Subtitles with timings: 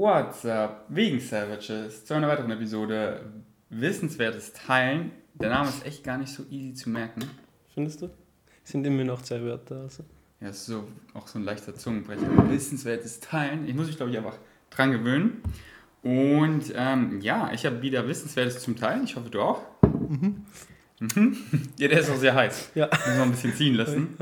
[0.00, 0.86] What's up?
[0.88, 3.20] Wegen Savages zu einer weiteren Episode
[3.68, 5.12] Wissenswertes Teilen.
[5.34, 7.20] Der Name ist echt gar nicht so easy zu merken.
[7.74, 8.08] Findest du?
[8.64, 9.82] Sind immer noch zwei Wörter.
[9.82, 10.04] Also.
[10.40, 12.48] Ja, ist so, auch so ein leichter Zungenbrecher.
[12.48, 13.68] Wissenswertes Teilen.
[13.68, 14.38] Ich muss mich, glaube ich, einfach
[14.70, 15.42] dran gewöhnen.
[16.02, 19.04] Und ähm, ja, ich habe wieder Wissenswertes zum Teilen.
[19.04, 19.60] Ich hoffe, du auch.
[19.82, 20.46] Mhm.
[21.00, 21.34] Mhm.
[21.78, 22.72] Ja, der ist auch sehr heiß.
[22.74, 22.86] Ja.
[22.86, 24.16] Muss noch ein bisschen ziehen lassen.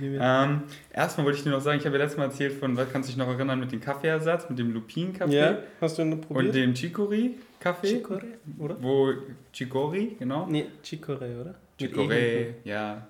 [0.00, 2.90] Ähm, erstmal wollte ich dir noch sagen, ich habe ja letztes Mal erzählt von, was
[2.92, 6.10] kannst du dich noch erinnern mit dem Kaffeeersatz, mit dem Lupin-Kaffee Ja, hast du ihn
[6.10, 6.54] noch und probiert?
[6.54, 7.96] dem Chicory-Kaffee.
[7.96, 8.76] Chicorée, oder?
[8.80, 9.12] Wo
[9.52, 10.46] Chicory, genau.
[10.48, 11.54] Nee, Chicorée, oder?
[11.80, 13.06] E ja.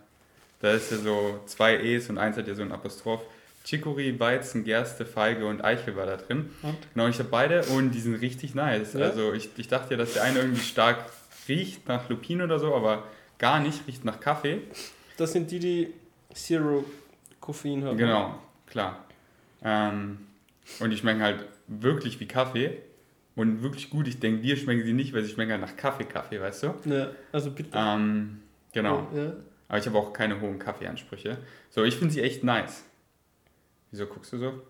[0.60, 3.22] Da ist ja so zwei E's und eins hat ja so ein Apostroph.
[3.64, 6.50] Chicory, Weizen, Gerste, Feige und Eichel war da drin.
[6.62, 6.76] Und?
[6.94, 8.94] Genau, ich habe beide und die sind richtig nice.
[8.94, 9.06] Ja?
[9.06, 11.04] Also ich, ich dachte ja, dass der eine irgendwie stark
[11.48, 13.04] riecht nach Lupin oder so, aber
[13.40, 14.60] gar nicht, riecht nach Kaffee.
[15.16, 15.94] Das sind die, die
[16.32, 16.84] Zero
[17.40, 17.96] Koffein haben.
[17.96, 19.04] Genau, klar.
[19.64, 20.18] Ähm,
[20.78, 22.78] und die schmecken halt wirklich wie Kaffee
[23.34, 24.06] und wirklich gut.
[24.06, 26.74] Ich denke, dir schmecken sie nicht, weil sie schmecken halt nach Kaffee, Kaffee, weißt du?
[26.84, 27.70] Ja, also bitte.
[27.74, 28.40] Ähm,
[28.72, 29.08] genau.
[29.14, 29.32] Ja.
[29.68, 31.38] Aber ich habe auch keine hohen Kaffeeansprüche.
[31.70, 32.84] So, ich finde sie echt nice.
[33.90, 34.62] Wieso guckst du so?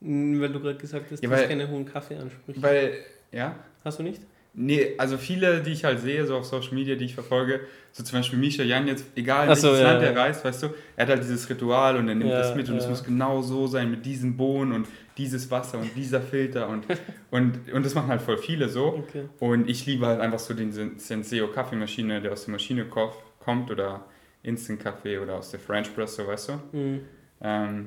[0.00, 2.60] Weil du gerade gesagt hast, Ja, du hast keine hohen Kaffeeansprüche.
[2.62, 3.56] Weil, ja?
[3.84, 4.20] Hast du nicht?
[4.54, 8.02] Nee, also viele, die ich halt sehe, so auf Social Media, die ich verfolge, so
[8.02, 10.20] zum Beispiel Misha Jan jetzt, egal Ach so, welches ja, Land er ja.
[10.22, 12.76] reist, weißt du, er hat halt dieses Ritual und er nimmt Ja, das mit und
[12.76, 14.86] es muss genau so sein mit diesem Bohnen und
[15.16, 16.84] dieses Wasser und dieser Filter und,
[17.30, 18.88] und, und das machen halt voll viele so.
[19.08, 19.24] Okay.
[19.40, 23.12] Und ich liebe halt einfach so den Sen- Senseo Kaffeemaschine, der aus der Maschine ko-
[23.40, 24.04] kommt oder
[24.42, 26.76] Instant Kaffee oder aus der French Press, so weißt du.
[26.76, 27.00] Mhm.
[27.40, 27.86] Ähm,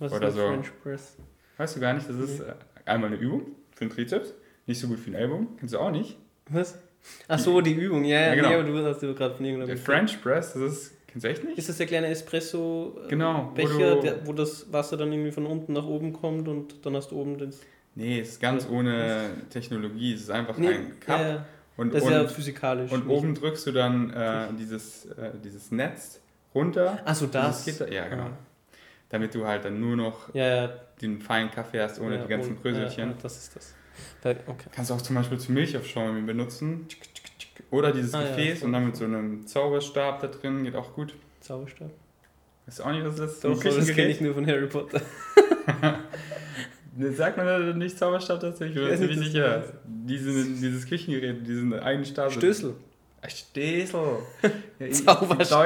[0.00, 0.40] Was Oder ist so.
[0.46, 1.16] French Press?
[1.56, 2.54] weißt du gar nicht, das ist äh,
[2.86, 3.42] einmal eine Übung
[3.74, 4.34] für den Trizeps,
[4.70, 6.16] nicht so gut für den Ellbogen, kennst du auch nicht.
[6.48, 6.78] Was?
[7.28, 8.04] Ach so, die Übung.
[8.04, 8.48] Ja, ja, Ja, genau.
[8.48, 9.82] nee, aber du hast ja gerade von irgendeiner Der.
[9.82, 11.58] French Press, das ist, kennst du echt nicht?
[11.58, 15.46] Ist das der kleine Espresso-Becher, Genau, wo du- der, wo das Wasser dann irgendwie von
[15.46, 17.60] unten nach oben kommt und dann hast du oben das.
[17.94, 20.14] Nee, es ist ganz ohne Technologie.
[20.14, 21.20] Es ist einfach ein Cup.
[21.20, 21.46] ja, ja.
[21.76, 22.92] Und, Das ist und, ja physikalisch.
[22.92, 26.20] und oben drückst du dann äh, dieses, äh, dieses Netz
[26.54, 26.98] runter.
[27.04, 27.64] Ach so, das.
[27.64, 28.28] Gitter, ja, genau.
[29.08, 30.68] Damit du halt dann nur noch Ja, ja.
[31.00, 33.08] den feinen Kaffee hast, ohne ja, die ganzen Bröselchen.
[33.10, 33.74] Ja, das ist das.
[34.22, 34.68] Okay.
[34.72, 36.86] Kannst du auch zum Beispiel zum Milchaufschäumen benutzen.
[37.70, 38.66] Oder dieses Ah, ja, Gefäß voll.
[38.66, 41.14] und dann mit so einem Zauberstab da drin, geht auch gut.
[41.40, 41.90] Zauberstab.
[42.76, 43.44] Du auch nicht, was das ist?
[43.44, 45.00] Ein aber das kenne ich nur von Harry Potter.
[47.12, 48.84] Sagt man da nicht Zauberstab tatsächlich?
[48.84, 49.58] Weiß ziemlich nicht, sicher.
[49.60, 52.32] das- Diesen, dieses Küchengerät, diesen einen Stab.
[52.32, 52.74] Stößel.
[53.26, 55.64] Ich- Zauberstab.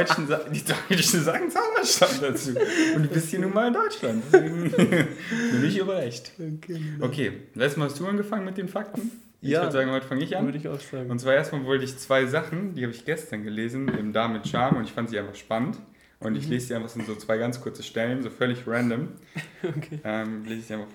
[0.52, 2.50] Die Deutschen, sagen Zauberstab dazu.
[2.96, 4.24] Und du bist hier nun mal in Deutschland.
[4.32, 4.70] Deswegen
[5.52, 6.32] bin ich überrecht.
[6.38, 6.80] Okay.
[7.00, 9.10] Okay, letztes Mal hast du angefangen mit den Fakten.
[9.40, 9.60] Ich Ja.
[9.62, 10.46] würde sagen, heute fange ich an.
[10.46, 11.10] Würde ich auch sagen.
[11.10, 14.48] Und zwar erstmal wollte ich zwei Sachen, die habe ich gestern gelesen, im Da mit
[14.48, 15.78] Charme und ich fand sie einfach spannend.
[16.20, 16.38] Und Mhm.
[16.38, 19.08] ich lese sie einfach in so zwei ganz kurze Stellen, so völlig random.
[19.62, 19.98] Okay.
[20.04, 20.88] Ähm, lese ich einfach.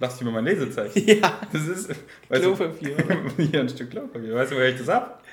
[0.00, 1.02] Lass dich mal mein Lesezeichen.
[1.08, 1.88] Ja, Das ist.
[1.90, 1.94] Du,
[2.30, 2.94] Klopapier.
[3.04, 3.16] oder?
[3.36, 4.32] hier ein Stück Klopapier.
[4.34, 5.24] Weißt du, woher ich das ab?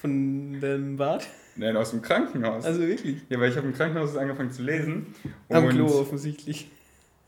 [0.00, 1.26] Von dem Bad.
[1.56, 2.64] Nein, aus dem Krankenhaus.
[2.64, 3.18] Also wirklich.
[3.28, 5.14] ja, weil ich habe im Krankenhaus angefangen zu lesen.
[5.48, 6.70] Am Klo offensichtlich.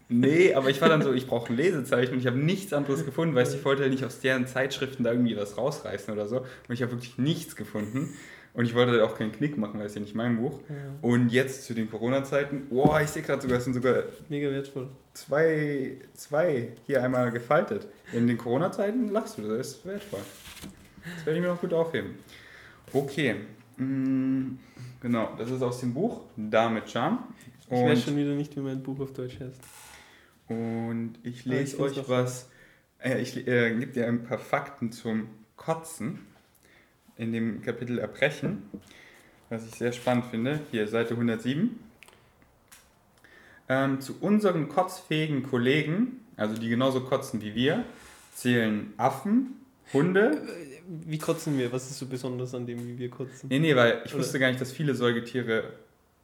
[0.09, 3.05] Nee, aber ich war dann so, ich brauche ein Lesezeichen und ich habe nichts anderes
[3.05, 6.39] gefunden, weil ich wollte ja nicht aus deren Zeitschriften da irgendwie was rausreißen oder so.
[6.41, 8.11] Und ich habe wirklich nichts gefunden.
[8.55, 10.61] Und ich wollte auch keinen Knick machen, weil es ja nicht mein Buch.
[10.69, 14.51] Ja, Und jetzt zu den Corona-Zeiten, boah, ich sehe gerade sogar, es sind sogar mega
[14.51, 14.89] wertvoll.
[15.15, 17.89] zwei, zwei hier einmal gefaltet.
[18.13, 20.21] In den Corona-Zeiten lachst du, das ist wertvoll.
[21.17, 22.17] Das werde ich mir noch gut aufheben.
[22.93, 23.37] Okay,
[23.79, 24.59] mm,
[25.01, 27.21] genau, das ist aus dem Buch Da mit Charme.
[27.61, 29.61] Ich weiß Und, schon wieder nicht, wie mein Buch auf Deutsch heißt.
[30.49, 32.51] und ich ich lese euch was,
[33.03, 36.19] äh, ich äh, gebe dir ein paar Fakten zum Kotzen
[37.17, 38.63] in dem Kapitel Erbrechen,
[39.49, 40.61] was ich sehr spannend finde.
[40.71, 41.79] Hier, Seite 107.
[43.69, 47.85] Ähm, zu unseren kotzfähigen Kollegen, also die genauso kotzen wie wir,
[48.35, 49.62] zählen Affen,
[49.93, 50.43] Hunde.
[51.07, 51.71] Wie kotzen wir?
[51.73, 53.49] Was ist so besonders an dem, wie wir kotzen?
[53.49, 55.65] Nee, nee, weil ich Oder- wusste gar nicht, dass viele Säugetiere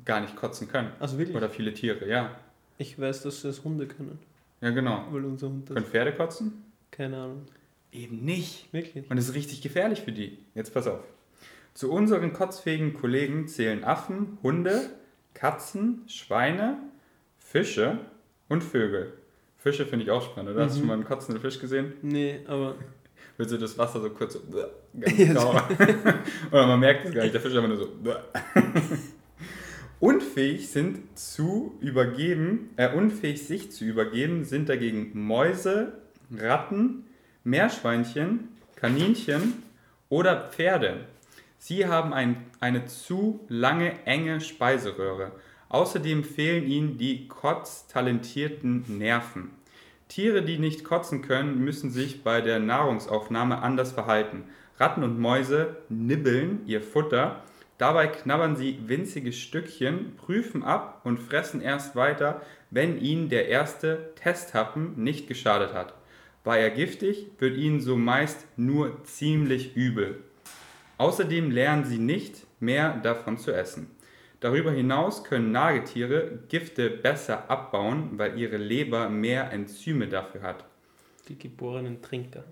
[0.04, 0.90] gar nicht kotzen können.
[1.00, 1.36] Also wirklich?
[1.36, 2.38] Oder viele Tiere, ja.
[2.78, 4.18] Ich weiß, dass das Hunde können.
[4.60, 5.04] Ja, genau.
[5.10, 5.74] Weil unser Hund das.
[5.74, 6.64] Können Pferde kotzen?
[6.90, 7.42] Keine Ahnung.
[7.92, 8.72] Eben nicht.
[8.72, 9.10] Wirklich?
[9.10, 10.38] Und es ist richtig gefährlich für die.
[10.54, 11.00] Jetzt pass auf.
[11.74, 14.90] Zu unseren kotzfähigen Kollegen zählen Affen, Hunde,
[15.34, 16.78] Katzen, Schweine,
[17.38, 17.98] Fische
[18.48, 19.12] und Vögel.
[19.58, 20.64] Fische finde ich auch spannend, oder?
[20.64, 20.80] Hast du Mhm.
[20.80, 21.92] schon mal einen kotzenden Fisch gesehen?
[22.02, 22.74] Nee, aber.
[23.38, 24.40] Willst du das Wasser so kurz so.
[26.50, 27.88] Oder man merkt es gar nicht, der Fisch ist einfach nur so.
[30.00, 35.92] Unfähig sind zu übergeben, äh, unfähig sich zu übergeben, sind dagegen Mäuse,
[36.36, 37.04] Ratten,
[37.44, 39.62] Meerschweinchen, Kaninchen
[40.08, 41.04] oder Pferde.
[41.58, 45.30] Sie haben ein, eine zu lange, enge Speiseröhre.
[45.68, 49.57] Außerdem fehlen ihnen die kotztalentierten Nerven.
[50.08, 54.44] Tiere, die nicht kotzen können, müssen sich bei der Nahrungsaufnahme anders verhalten.
[54.78, 57.42] Ratten und Mäuse nibbeln ihr Futter,
[57.76, 62.40] dabei knabbern sie winzige Stückchen, prüfen ab und fressen erst weiter,
[62.70, 65.94] wenn ihnen der erste Testhappen nicht geschadet hat.
[66.44, 70.22] War er giftig, wird ihnen so meist nur ziemlich übel.
[70.96, 73.90] Außerdem lernen sie nicht mehr davon zu essen.
[74.40, 80.64] Darüber hinaus können Nagetiere Gifte besser abbauen, weil ihre Leber mehr Enzyme dafür hat.
[81.28, 82.44] Die geborenen Trinker.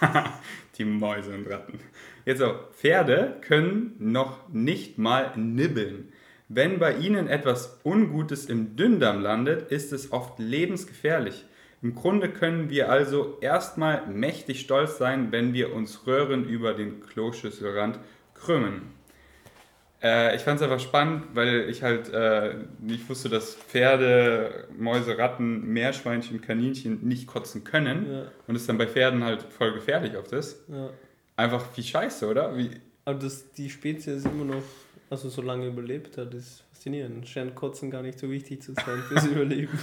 [0.78, 1.78] Die Mäuse und Ratten.
[2.24, 6.12] Jetzt auch, Pferde können noch nicht mal nibbeln.
[6.48, 11.44] Wenn bei ihnen etwas Ungutes im Dünndarm landet, ist es oft lebensgefährlich.
[11.80, 17.00] Im Grunde können wir also erstmal mächtig stolz sein, wenn wir uns Röhren über den
[17.00, 17.98] Kloschüsselrand
[18.34, 18.82] krümmen.
[20.02, 25.16] Äh, ich fand es einfach spannend, weil ich halt äh, nicht wusste, dass Pferde, Mäuse,
[25.16, 28.12] Ratten, Meerschweinchen, Kaninchen nicht kotzen können.
[28.12, 28.22] Ja.
[28.48, 30.68] Und es dann bei Pferden halt voll gefährlich oft ist.
[30.68, 30.90] Ja.
[31.36, 32.56] Einfach wie scheiße, oder?
[32.56, 32.70] Wie,
[33.04, 34.62] Aber dass die Spezies immer noch,
[35.08, 37.28] also so lange überlebt hat, ist faszinierend.
[37.28, 39.78] Scheint Kotzen gar nicht so wichtig zu sein fürs Überleben.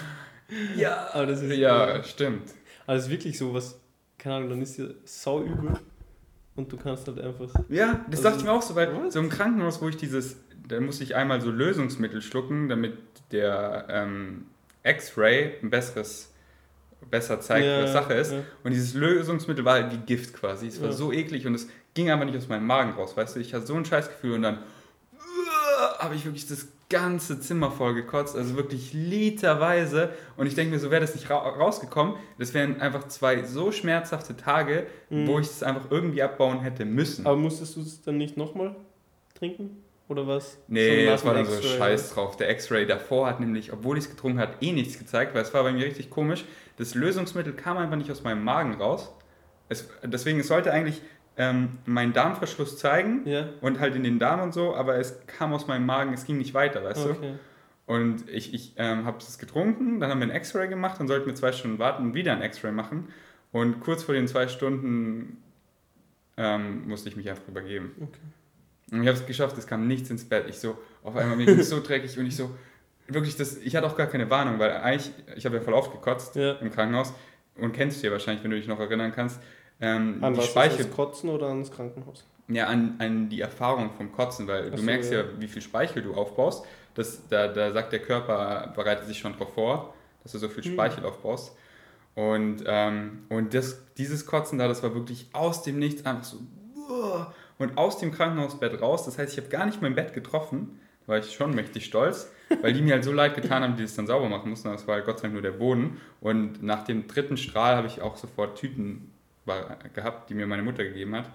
[0.75, 2.49] ja, Aber das ist ja, stimmt.
[2.85, 3.79] Aber es ist wirklich so was,
[4.17, 5.79] keine Ahnung, dann ist dir sau übel
[6.59, 7.49] und du kannst halt einfach.
[7.69, 9.11] Ja, das Also, dachte ich mir auch so, weil what?
[9.11, 12.97] so im Krankenhaus, wo ich dieses, da musste ich einmal so Lösungsmittel schlucken, damit
[13.31, 14.45] der ähm,
[14.83, 16.31] X-Ray ein besseres,
[17.09, 18.31] besser zeigt, Ja, was Sache ist.
[18.33, 18.39] ja.
[18.63, 20.67] Und dieses Lösungsmittel war halt wie Gift quasi.
[20.67, 20.93] Es war Ja.
[20.93, 23.39] so eklig und es ging einfach nicht aus meinem Magen raus, weißt du?
[23.39, 24.57] Ich hatte so ein Scheißgefühl und dann
[25.13, 30.09] uh, habe ich wirklich das ganze Zimmer voll gekotzt, also wirklich literweise.
[30.37, 32.15] Und ich denke mir, so wäre das nicht ra rausgekommen.
[32.37, 35.27] Das wären einfach zwei so schmerzhafte Tage, Mhm.
[35.27, 37.25] wo ich es einfach irgendwie abbauen hätte müssen.
[37.25, 38.75] Aber musstest du es dann nicht nochmal
[39.35, 39.83] trinken?
[40.07, 40.57] Oder was?
[40.67, 42.35] Nee, nach das war dann so scheiß drauf.
[42.37, 45.53] Der X-Ray davor hat nämlich, obwohl ich es getrunken hat, eh nichts gezeigt, weil es
[45.53, 46.45] war bei mir richtig komisch.
[46.77, 49.13] Das Lösungsmittel kam einfach nicht aus meinem Magen raus.
[49.67, 50.99] Es, deswegen, es sollte eigentlich
[51.39, 53.47] ähm, meinen Darmverschluss zeigen Ja.
[53.61, 56.37] und halt in den Darm und so, aber es kam aus meinem Magen, es ging
[56.37, 57.09] nicht weiter, weißt du?
[57.11, 57.33] Okay.
[57.87, 61.25] Und ich, ich ähm, habe es getrunken, dann haben wir ein X-Ray gemacht, dann sollten
[61.25, 63.07] wir zwei Stunden warten und wieder ein X-Ray machen.
[63.51, 65.41] Und kurz vor den zwei Stunden
[66.37, 67.91] ähm, musste ich mich einfach übergeben.
[67.99, 68.19] Okay.
[68.91, 70.45] Und ich habe es geschafft, es kam nichts ins Bett.
[70.49, 72.55] Ich so, auf einmal mir ging es so dreckig und ich so,
[73.07, 76.35] wirklich, das, ich hatte auch gar keine Warnung, weil eigentlich, ich habe ja voll aufgekotzt
[76.35, 76.53] Ja.
[76.53, 77.13] im Krankenhaus
[77.55, 79.41] und kennst du ja wahrscheinlich, wenn du dich noch erinnern kannst,
[79.81, 80.47] ähm, An die was?
[80.47, 82.25] Speichel, Speichel Kotzen oder ans Krankenhaus?
[82.47, 85.19] ja, an, an die Erfahrung vom Kotzen, weil Ach du merkst ja.
[85.21, 85.25] ja.
[85.37, 86.65] wie viel Speichel du aufbaust.
[86.95, 89.93] Das, da, da sagt der Körper, bereitet sich schon darauf vor,
[90.23, 90.73] dass du so viel Hm.
[90.73, 91.55] Speichel aufbaust.
[92.15, 96.37] Und, ähm, und das, dieses Kotzen da, das war wirklich aus dem Nichts einfach so
[96.89, 99.05] uah, und aus dem Krankenhausbett raus.
[99.05, 100.79] Das heißt, ich habe gar nicht mein Bett getroffen.
[101.05, 102.31] Da war ich schon mächtig stolz,
[102.61, 104.69] weil die mir halt so leid getan haben, die das dann sauber machen mussten.
[104.69, 106.01] Das war halt Gott sei Dank nur der Boden.
[106.19, 109.11] Und nach dem dritten Strahl habe ich auch sofort Tüten
[109.45, 111.29] war- gehabt, die mir meine Mutter gegeben hat.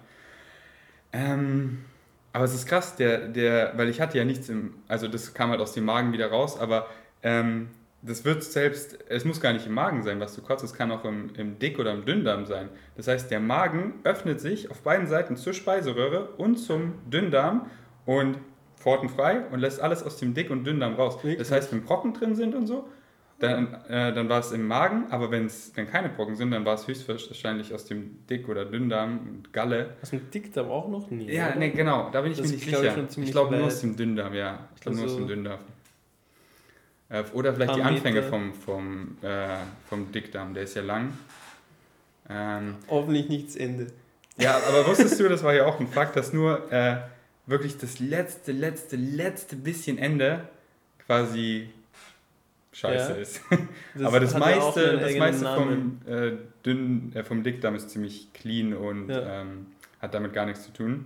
[1.13, 1.85] Ähm,
[2.33, 5.51] aber es ist krass, der, der, weil ich hatte ja nichts im, also das kam
[5.51, 6.89] halt aus dem Magen wieder raus, aber
[7.23, 7.69] ähm,
[8.01, 10.91] das wird selbst, es muss gar nicht im Magen sein, was du kotzt, es kann
[10.91, 12.69] auch im, im Dick- oder im Dünndarm sein.
[12.97, 17.69] Das heißt, der Magen öffnet sich auf beiden Seiten zur Speiseröhre und zum Dünndarm
[18.05, 18.37] und
[18.77, 21.17] Pforten frei und lässt alles aus dem Dick- und Dünndarm raus.
[21.37, 22.87] Das heißt, wenn Brocken drin sind und so,
[23.39, 26.75] dann, äh, dann war es im Magen, aber wenn's, wenn keine Brocken sind, dann war
[26.75, 29.95] es höchstwahrscheinlich aus dem Dick- oder Dünndarm und Galle.
[30.01, 31.31] Aus dem Dickdarm auch noch nie.
[31.31, 31.55] Ja, oder?
[31.57, 33.03] nee, genau, da bin ich Das mir nicht glaub ich sicher.
[33.03, 34.59] Ich, ziemlich glaube nur aus dem Dünndarm, ja.
[34.75, 35.59] Ich glaube nur aus Also- dem Dünndarm.
[37.09, 38.29] Äh, oder vielleicht die Anfänge Meter.
[38.29, 39.57] vom, vom, äh,
[39.89, 41.13] vom Dickdarm, der ist ja lang.
[42.29, 43.87] Ähm, Hoffentlich nicht das Ende.
[44.37, 46.97] ja, aber wusstest du, das war ja auch ein Fakt, dass nur äh,
[47.45, 50.47] wirklich das letzte, letzte, letzte bisschen Ende
[51.05, 51.69] quasi
[52.75, 53.17] scheiße Ja.
[53.17, 53.41] ist.
[53.95, 56.31] Das aber das meiste, das meiste vom, äh,
[56.65, 59.41] dünn, äh, vom Dickdarm ist ziemlich clean und Ja.
[59.41, 59.67] ähm,
[60.01, 61.05] hat damit gar nichts zu tun.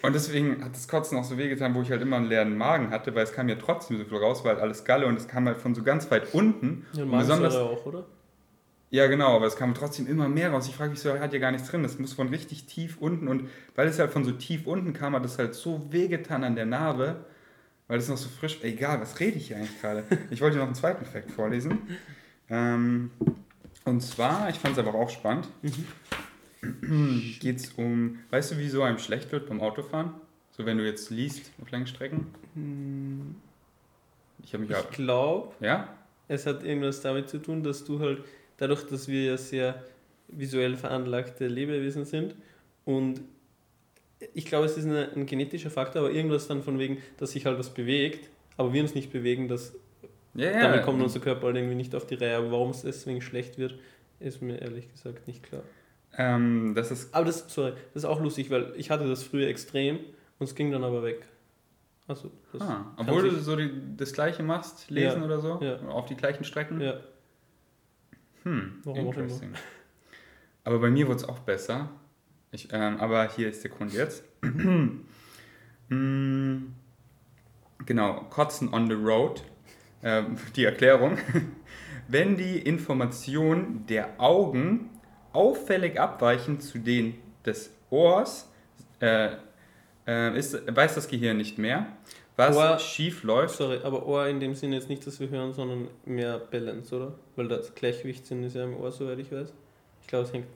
[0.00, 2.90] Und deswegen hat das Kotzen auch so wehgetan, wo ich halt immer einen leeren Magen
[2.90, 5.28] hatte, weil es kam ja trotzdem so viel raus, weil halt alles Galle und es
[5.28, 6.86] kam halt von so ganz weit unten.
[6.92, 8.04] Ja, und besonders, auch, oder?
[8.90, 10.66] ja, genau, aber es kam trotzdem immer mehr raus.
[10.68, 11.82] Ich frage mich so, hat ja gar nichts drin.
[11.82, 15.14] Das muss von richtig tief unten und weil es halt von so tief unten kam,
[15.14, 17.24] hat es halt so wehgetan an der Narbe,
[17.92, 18.58] weil es noch so frisch.
[18.62, 20.04] Egal, was rede ich hier eigentlich gerade?
[20.30, 21.78] Ich wollte noch einen zweiten Fact vorlesen.
[22.48, 23.10] Ähm,
[23.84, 25.46] und zwar, ich fand es aber auch spannend.
[27.38, 30.12] Geht es um, weißt du, wieso einem schlecht wird beim Autofahren?
[30.52, 32.28] So, wenn du jetzt liest auf langen Strecken.
[32.54, 33.34] Hm,
[34.42, 34.80] Ich habe mich ja.
[34.80, 35.86] Ich glaube, Ja?
[36.28, 38.24] es hat irgendwas damit zu tun, dass du halt,
[38.56, 39.82] dadurch, dass wir ja sehr
[40.28, 42.36] visuell veranlagte Lebewesen sind
[42.86, 43.20] und
[44.34, 47.46] ich glaube, es ist eine, ein genetischer Faktor, aber irgendwas dann von wegen, dass sich
[47.46, 49.74] halt was bewegt, aber wir uns nicht bewegen, dass
[50.34, 50.60] Ja, ja.
[50.62, 52.36] Damit kommt unser Körper halt irgendwie nicht auf die Reihe.
[52.36, 53.74] Aber warum es deswegen schlecht wird,
[54.20, 55.62] ist mir ehrlich gesagt nicht klar.
[56.16, 57.14] Ähm, das ist.
[57.14, 59.96] Aber das, sorry, das ist auch lustig, weil ich hatte das früher extrem
[60.38, 61.26] und es ging dann aber weg.
[62.08, 65.78] Also, das Ah, obwohl du so die, das gleiche machst, lesen Ja, oder so, ja.
[65.88, 66.80] auf die gleichen Strecken.
[66.80, 67.00] Ja,
[68.42, 69.22] Hm, Warum auch immer.
[69.22, 69.52] interesting.
[70.64, 71.90] Aber bei mir wurde es auch besser.
[72.52, 74.24] Ich, ähm, aber hier ist der Grund jetzt.
[75.88, 76.72] Mm,
[77.84, 79.42] genau, Kotzen on the road.
[80.02, 81.18] Ähm, die Erklärung.
[82.08, 84.88] Wenn die Informationen der Augen
[85.34, 88.48] auffällig abweichen zu denen des Ohrs,
[89.00, 89.32] äh,
[90.06, 91.86] äh, ist, weiß das Gehirn nicht mehr,
[92.36, 93.56] was Ohr- schief läuft.
[93.56, 97.12] sorry, aber Ohr in dem Sinne jetzt nicht, dass wir hören, sondern mehr Balance, oder?
[97.36, 99.52] Weil das Gleichgewichtssinn ist ja im Ohr, soweit ich weiß.
[100.00, 100.46] Ich glaube, es hängt.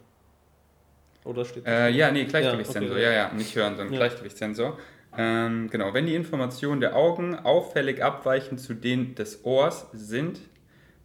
[1.26, 2.96] Oder steht Äh, ja, nee, Gleichgewichtssensor.
[2.98, 3.32] Ja, Ja, okay.
[3.32, 4.00] ja, nicht hören, sondern Ja.
[4.00, 4.78] Gleichgewichtssensor.
[5.18, 10.40] Ähm, genau, wenn die Informationen der Augen auffällig abweichen zu denen des Ohrs sind,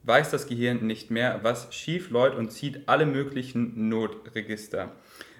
[0.03, 4.91] weiß das Gehirn nicht mehr, was schief läuft und zieht alle möglichen Notregister.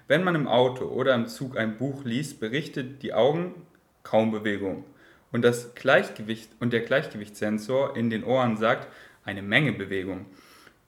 [0.07, 3.55] Wenn man im Auto oder im Zug ein Buch liest, berichtet die Augen
[4.03, 4.85] kaum Bewegung.
[5.31, 8.87] Und das Gleichgewicht und der Gleichgewichtssensor in den Ohren sagt
[9.23, 10.25] eine Menge Bewegung.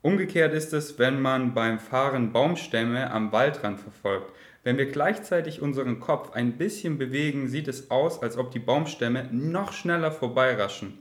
[0.03, 4.33] Umgekehrt ist es, wenn man beim Fahren Baumstämme am Waldrand verfolgt.
[4.61, 9.29] Wenn wir gleichzeitig unseren Kopf ein bisschen bewegen, sieht es aus, als ob die Baumstämme
[9.31, 10.99] noch schneller vorbeiraschen,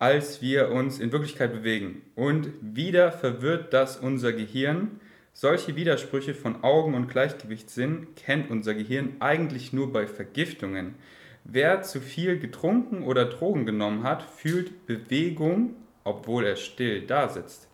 [0.00, 2.02] als wir uns in Wirklichkeit bewegen.
[2.16, 4.98] Und wieder verwirrt das unser Gehirn.
[5.32, 10.96] Solche Widersprüche von Augen- und Gleichgewichtssinn kennt unser Gehirn eigentlich nur bei Vergiftungen.
[11.44, 17.69] Wer zu viel getrunken oder Drogen genommen hat, fühlt Bewegung, obwohl er still dasitzt.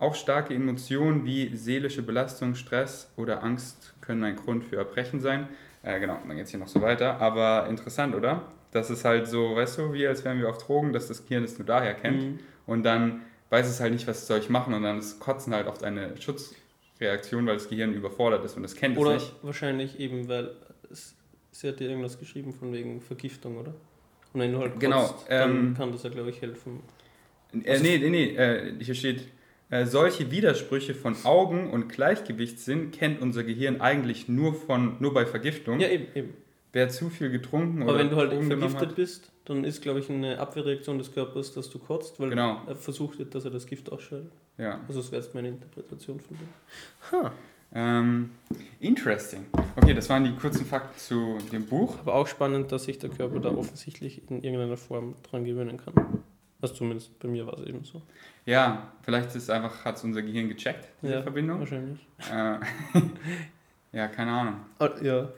[0.00, 5.46] Auch starke Emotionen wie seelische Belastung, Stress oder Angst können ein Grund für Erbrechen sein.
[5.82, 7.20] Äh, genau, dann geht es hier noch so weiter.
[7.20, 8.42] Aber interessant, oder?
[8.72, 11.44] Das ist halt so, weißt du, wie als wären wir auf Drogen, dass das Gehirn
[11.44, 12.22] es nur daher kennt.
[12.22, 12.38] Mhm.
[12.66, 14.72] Und dann weiß es halt nicht, was soll ich machen.
[14.72, 18.74] Und dann ist Kotzen halt oft eine Schutzreaktion, weil das Gehirn überfordert ist und es
[18.74, 19.34] kennt Oder es nicht.
[19.42, 20.52] wahrscheinlich eben, weil
[20.90, 21.14] es,
[21.50, 23.74] sie hat dir irgendwas geschrieben von wegen Vergiftung, oder?
[24.32, 26.80] Und wenn du halt Genau, kotzt, dann ähm, kann das ja, glaube ich, helfen.
[27.52, 29.24] Äh, nee, nee, nee, äh, hier steht,
[29.70, 35.26] äh, solche Widersprüche von Augen- und Gleichgewichtssinn kennt unser Gehirn eigentlich nur, von, nur bei
[35.26, 35.80] Vergiftung.
[35.80, 36.34] Ja, eben, eben.
[36.72, 40.08] Wer zu viel getrunken Aber oder wenn du halt vergiftet bist, dann ist, glaube ich,
[40.08, 42.62] eine Abwehrreaktion des Körpers, dass du kotzt, weil Genau.
[42.68, 44.30] er versucht wird, dass er das Gift ausscheidet.
[44.56, 44.80] Ja.
[44.86, 47.30] Also das wäre jetzt meine Interpretation von dem.
[47.72, 48.30] Ähm,
[48.80, 49.46] interesting.
[49.76, 51.98] Okay, das waren die kurzen Fakten zu dem Buch.
[52.00, 56.22] Aber auch spannend, dass sich der Körper da offensichtlich in irgendeiner Form dran gewöhnen kann.
[56.62, 58.02] Also zumindest bei mir war es eben so.
[58.44, 61.60] Ja, vielleicht ist einfach, hat es unser Gehirn gecheckt, diese Ja, Verbindung.
[61.60, 61.98] Wahrscheinlich.
[62.30, 62.58] Äh,
[63.96, 64.60] ja, keine Ahnung.
[64.78, 65.28] Ah, ja.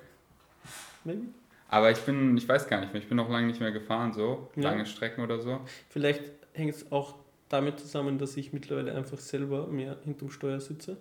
[1.05, 1.23] Maybe.
[1.69, 4.13] Aber ich bin, ich weiß gar nicht mehr, ich bin noch lange nicht mehr gefahren,
[4.13, 4.63] so Ja.
[4.71, 5.61] lange Strecken oder so.
[5.89, 7.15] Vielleicht hängt es auch
[7.49, 10.97] damit zusammen, dass ich mittlerweile einfach selber mehr hinterm Steuer sitze.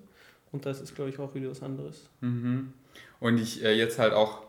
[0.52, 2.10] Und da ist glaube ich, auch wieder was anderes.
[2.22, 2.74] Mhm.
[3.20, 4.44] Und ich äh, jetzt halt auch,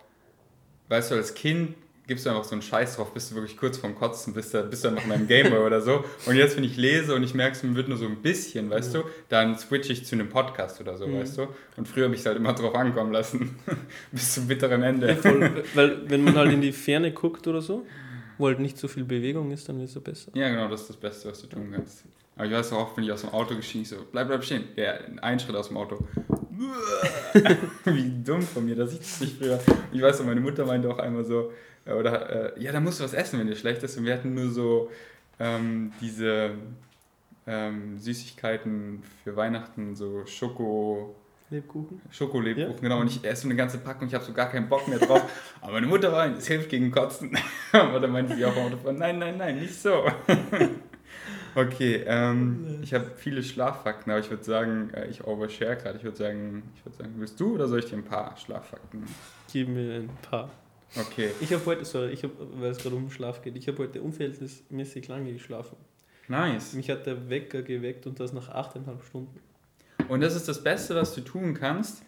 [0.88, 1.74] weißt du, als Kind
[2.06, 4.62] gibst du einfach so einen Scheiß drauf, bist du wirklich kurz vorm Kotzen, bist du,
[4.64, 6.04] bist du noch in einem Gameboy oder so.
[6.26, 8.70] Und jetzt, wenn ich lese und ich merke, es mir wird nur so ein bisschen,
[8.70, 11.20] weißt du, dann switche ich zu einem Podcast oder so, Mhm.
[11.20, 11.48] weißt du.
[11.76, 13.56] Und früher habe ich es halt immer drauf ankommen lassen,
[14.12, 15.08] bis zum bitteren Ende.
[15.08, 17.86] Ja, voll, weil wenn man halt in die Ferne guckt oder so,
[18.38, 20.32] wo halt nicht so viel Bewegung ist, dann ist es besser.
[20.34, 22.04] Ja, genau, das ist das Beste, was du tun kannst.
[22.34, 24.64] Aber ich weiß auch oft, wenn ich aus dem Auto geschieden so, bleib, bleib stehen.
[24.74, 25.98] Ja, ein Schritt aus dem Auto.
[27.84, 29.58] Wie dumm von mir, dass ich das nicht früher.
[29.92, 31.52] Ich weiß noch, meine Mutter meinte auch einmal so,
[31.84, 33.96] äh, oder, äh, ja, da musst du was essen, wenn dir schlecht ist.
[33.96, 34.90] Und wir hatten nur so
[35.40, 36.50] ähm, diese
[37.46, 41.14] ähm, Süßigkeiten für Weihnachten, so Schoko.
[41.50, 42.00] Lebkuchen?
[42.10, 42.80] Schokolebkuchen, Ja.
[42.80, 43.00] genau.
[43.00, 45.22] Und ich esse so eine ganze Packung, ich habe so gar keinen Bock mehr drauf.
[45.60, 47.36] Aber meine Mutter war, es hilft gegen Kotzen.
[47.72, 48.54] Aber dann meinte sie auch
[48.92, 50.04] nein, nein, nein, nicht so.
[51.54, 55.98] Okay, ähm, ich habe viele Schlaffakten, aber ich würde sagen, äh, ich overshare gerade.
[55.98, 59.04] Ich würde sagen, ich würde sagen, willst du oder soll ich dir ein paar Schlaffakten?
[59.52, 60.50] Gib mir ein paar.
[60.98, 63.78] Okay, Ich habe heute, sorry, ich hab, weil es gerade um Schlaf geht, ich habe
[63.78, 65.76] heute unverhältnismäßig lange geschlafen.
[66.28, 66.74] nice.
[66.74, 69.40] Mich hat der Wecker geweckt und das nach 8,5 Stunden.
[70.08, 72.02] Und das ist das Beste, was du tun kannst,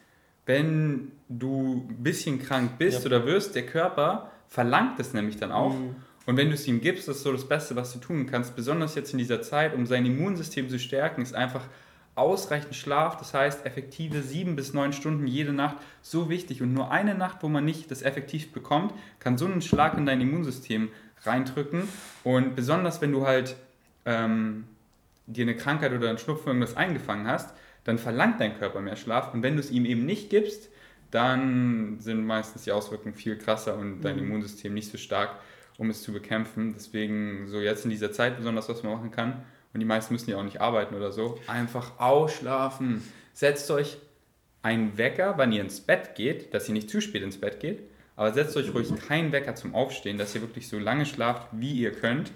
[0.46, 3.06] wenn du ein bisschen krank bist Ja.
[3.06, 3.54] oder wirst.
[3.54, 5.72] Der Körper verlangt es nämlich dann auch.
[5.74, 5.96] Mhm.
[6.26, 8.56] Und wenn du es ihm gibst, das ist so das Beste, was du tun kannst,
[8.56, 11.66] besonders jetzt in dieser Zeit, um sein Immunsystem zu stärken, ist einfach
[12.14, 16.62] ausreichend Schlaf, das heißt effektive sieben bis neun Stunden jede Nacht, so wichtig.
[16.62, 20.06] Und nur eine Nacht, wo man nicht das effektiv bekommt, kann so einen Schlag in
[20.06, 20.90] dein Immunsystem
[21.24, 21.88] reindrücken.
[22.22, 23.56] Und besonders wenn du halt
[24.06, 24.64] ähm,
[25.26, 29.34] dir eine Krankheit oder einen Schnupfen irgendwas eingefangen hast, dann verlangt dein Körper mehr Schlaf.
[29.34, 30.70] Und wenn du es ihm eben nicht gibst,
[31.10, 34.22] dann sind meistens die Auswirkungen viel krasser und dein Mhm.
[34.22, 35.36] Immunsystem nicht so stark.
[35.78, 36.74] Um es zu bekämpfen.
[36.74, 39.44] Deswegen so jetzt in dieser Zeit besonders, was man machen kann.
[39.72, 41.38] Und die meisten müssen ja auch nicht arbeiten oder so.
[41.46, 43.02] Einfach ausschlafen.
[43.32, 43.98] Setzt euch
[44.62, 47.82] einen Wecker, wann ihr ins Bett geht, dass ihr nicht zu spät ins Bett geht.
[48.16, 51.72] Aber setzt euch ruhig keinen Wecker zum Aufstehen, dass ihr wirklich so lange schlaft, wie
[51.72, 52.30] ihr könnt.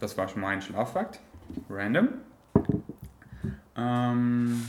[0.00, 1.20] Das war schon mal ein Schlaffakt.
[1.70, 2.08] Random.
[3.76, 4.68] Ähm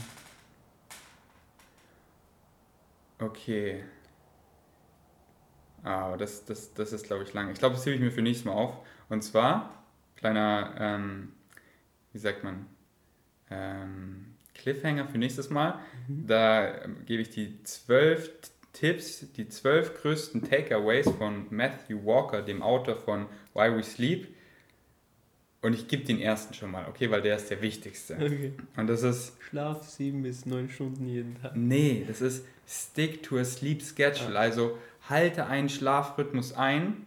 [3.18, 3.82] okay.
[5.84, 7.50] Aber das, das, das ist, glaube ich, lang.
[7.50, 8.74] Ich glaube, das hebe ich mir für nächstes Mal auf.
[9.08, 9.84] Und zwar,
[10.16, 11.32] kleiner, ähm,
[12.12, 12.66] wie sagt man,
[13.50, 15.78] ähm, Cliffhanger für nächstes Mal.
[16.08, 16.26] Mhm.
[16.26, 18.30] Da ähm, gebe ich die zwölf
[18.72, 24.28] Tipps, die zwölf größten Takeaways von Matthew Walker, dem Autor von Why We Sleep.
[25.60, 28.14] Und ich gebe den ersten schon mal, okay, weil der ist der wichtigste.
[28.16, 28.52] Okay.
[28.76, 29.36] Und das ist.
[29.48, 31.56] Schlaf sieben bis neun Stunden jeden Tag.
[31.56, 34.36] Nee, das ist Stick to a Sleep Schedule.
[34.36, 34.42] Ah.
[34.42, 37.06] Also halte einen Schlafrhythmus ein.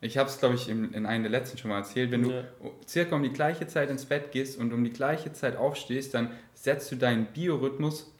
[0.00, 2.10] Ich habe es, glaube ich, in, in einem der letzten schon mal erzählt.
[2.10, 2.44] Wenn du ja.
[2.86, 6.30] circa um die gleiche Zeit ins Bett gehst und um die gleiche Zeit aufstehst, dann
[6.54, 8.12] setzt du deinen Biorhythmus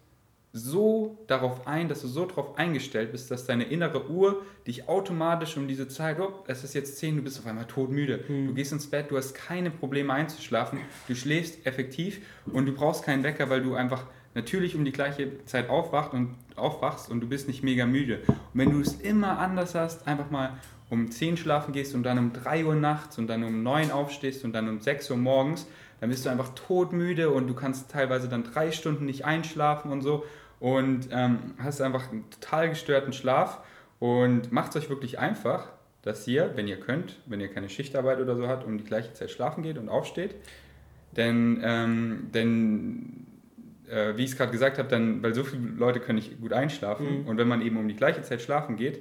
[0.57, 5.57] so darauf ein, dass du so darauf eingestellt bist, dass deine innere Uhr dich automatisch
[5.57, 8.25] um diese Zeit, oh, es ist jetzt 10, du bist auf einmal todmüde.
[8.27, 8.49] Mhm.
[8.49, 13.05] Du gehst ins Bett, du hast keine Probleme einzuschlafen, du schläfst effektiv und du brauchst
[13.05, 14.07] keinen Wecker, weil du einfach
[14.37, 18.21] natürlich um die gleiche Zeit aufwacht und, aufwachst und du bist nicht mega müde.
[18.29, 20.53] Und wenn du es immer anders hast, einfach mal
[20.91, 24.45] um 10 schlafen gehst und dann um 3 Uhr nachts und dann um 9 aufstehst
[24.45, 25.67] und dann um 6 Uhr morgens,
[26.01, 30.03] dann bist du einfach todmüde und du kannst teilweise dann drei Stunden nicht einschlafen und
[30.03, 30.25] so
[30.61, 33.61] und ähm, hast einfach einen total gestörten Schlaf
[33.99, 38.21] und macht es euch wirklich einfach, dass ihr, wenn ihr könnt, wenn ihr keine Schichtarbeit
[38.21, 40.35] oder so habt, um die gleiche Zeit schlafen geht und aufsteht.
[41.17, 43.26] Denn, ähm, denn
[43.91, 46.53] äh, wie ich es gerade gesagt habe, dann, weil so viele Leute können nicht gut
[46.53, 47.27] einschlafen mhm.
[47.29, 49.01] und wenn man eben um die gleiche Zeit schlafen geht,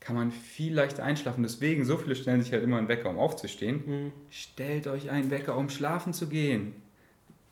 [0.00, 1.42] kann man viel leichter einschlafen.
[1.42, 3.82] Deswegen, so viele stellen sich halt immer einen Wecker, um aufzustehen.
[3.84, 4.12] Mhm.
[4.30, 6.74] Stellt euch einen Wecker, um schlafen zu gehen.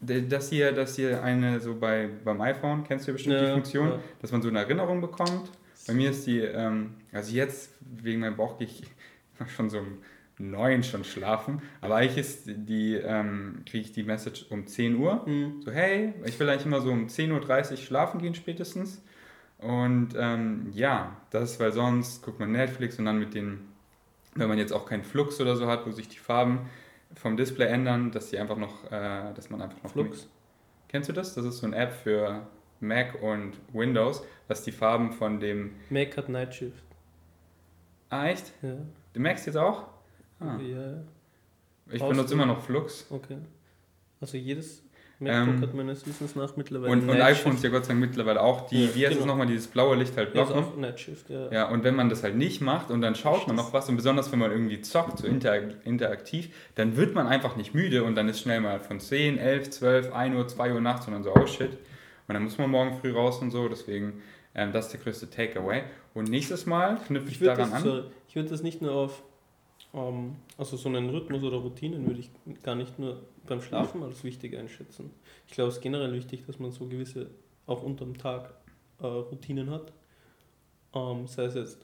[0.00, 3.52] Das hier, das hier eine, so bei, beim iPhone, kennst du ja bestimmt ja, die
[3.52, 3.98] Funktion, ja.
[4.20, 5.50] dass man so eine Erinnerung bekommt.
[5.86, 8.82] Bei mir ist die, ähm, also jetzt wegen meinem Bauch gehe ich
[9.56, 9.98] schon so um
[10.38, 15.26] 9 schon schlafen, aber eigentlich ist die, ähm, kriege ich die Message um 10 Uhr.
[15.26, 15.62] Mhm.
[15.62, 19.02] So, hey, ich will eigentlich immer so um 10.30 Uhr schlafen gehen spätestens.
[19.58, 23.60] Und ähm, ja, das ist, weil sonst guckt man Netflix und dann mit den,
[24.34, 26.68] wenn man jetzt auch keinen Flux oder so hat, wo sich die Farben
[27.14, 29.92] vom Display ändern, dass die einfach noch, äh, dass man einfach noch.
[29.92, 30.28] Flux?
[30.88, 31.34] Kennst du das?
[31.34, 32.46] Das ist so eine App für
[32.80, 35.72] Mac und Windows, dass die Farben von dem.
[35.88, 36.84] Mac hat Night Shift.
[38.10, 38.52] Ah, echt?
[38.62, 38.76] Ja.
[39.14, 39.86] Du merkst jetzt auch?
[40.40, 40.58] Ah.
[40.60, 41.02] Ja.
[41.90, 43.06] Ich benutze immer noch Flux.
[43.10, 43.38] Okay.
[44.20, 44.82] Also jedes
[45.18, 46.92] MacBook ähm, hat meines Wissens nach mittlerweile.
[46.92, 49.20] Und, und iPhones ja Gott sei Dank mittlerweile auch, die, ja, wie heißt genau.
[49.20, 50.54] es nochmal, dieses blaue Licht halt blocken.
[50.54, 51.50] Ja, Nightshift, ja.
[51.50, 53.96] ja, und wenn man das halt nicht macht und dann schaut man noch was und
[53.96, 58.28] besonders wenn man irgendwie zockt, so interaktiv, dann wird man einfach nicht müde und dann
[58.28, 61.32] ist schnell mal von 10, 11, 12, 1 Uhr, 2 Uhr nachts und dann so,
[61.34, 61.70] oh shit.
[62.28, 64.22] Und dann muss man morgen früh raus und so, deswegen,
[64.54, 65.84] ähm, das ist der größte Takeaway.
[66.12, 67.82] Und nächstes Mal knüpfe ich, ich daran das, an.
[67.82, 69.22] Sorry, ich würde das nicht nur auf
[70.58, 72.30] also so einen Rhythmus oder Routinen würde ich
[72.62, 75.10] gar nicht nur beim Schlafen als wichtig einschätzen.
[75.46, 77.30] Ich glaube, es ist generell wichtig, dass man so gewisse,
[77.66, 78.52] auch unterm Tag,
[79.00, 79.92] äh, Routinen hat.
[80.94, 81.78] Ähm, sei es jetzt,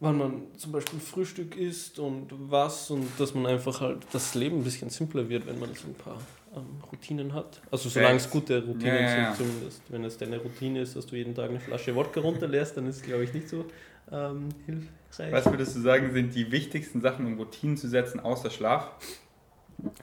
[0.00, 4.58] wann man zum Beispiel Frühstück isst und was und dass man einfach halt das Leben
[4.58, 6.20] ein bisschen simpler wird, wenn man so ein paar
[6.54, 7.60] ähm, Routinen hat.
[7.70, 9.82] Also solange es gute Routinen ja, ja, sind zumindest.
[9.88, 12.96] Wenn es deine Routine ist, dass du jeden Tag eine Flasche Wodka runterlässt, dann ist
[12.96, 13.64] es glaube ich nicht so
[14.12, 15.03] ähm, hilfreich.
[15.18, 18.90] Was würdest du sagen, sind die wichtigsten Sachen, um Routinen zu setzen, außer Schlaf?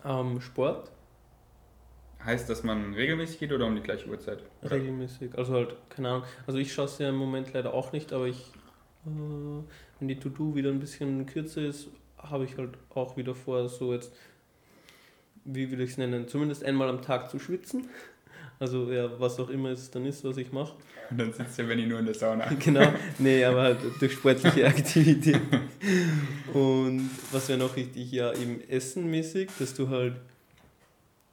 [0.06, 0.92] Ähm, Sport.
[2.24, 4.44] Heißt, dass man regelmäßig geht oder um die gleiche Uhrzeit?
[4.62, 4.72] Oder?
[4.72, 6.24] Regelmäßig, also halt, keine Ahnung.
[6.46, 8.52] Also ich schaue es ja im Moment leider auch nicht, aber ich,
[9.06, 9.64] äh,
[10.00, 13.94] wenn die To-Do wieder ein bisschen kürzer ist, habe ich halt auch wieder vor, so
[13.94, 14.14] jetzt,
[15.46, 17.90] wie will ich es nennen, zumindest einmal am Tag zu schwitzen.
[18.62, 20.76] Also ja, was auch immer es dann ist, was ich mache.
[21.10, 22.46] Und dann sitzt der Benny nur in der Sauna.
[22.60, 25.42] genau, nee, aber halt durch sportliche Aktivität.
[26.54, 30.14] Und was wäre noch richtig, ja, eben essenmäßig, dass du halt,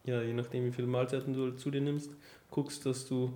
[0.06, 2.08] ja, je nachdem wie viele Mahlzeiten du halt zu dir nimmst,
[2.50, 3.34] guckst, dass du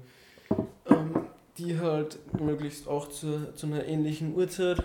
[0.88, 1.26] ähm,
[1.59, 4.83] die halt möglichst auch zu, zu einer ähnlichen Uhrzeit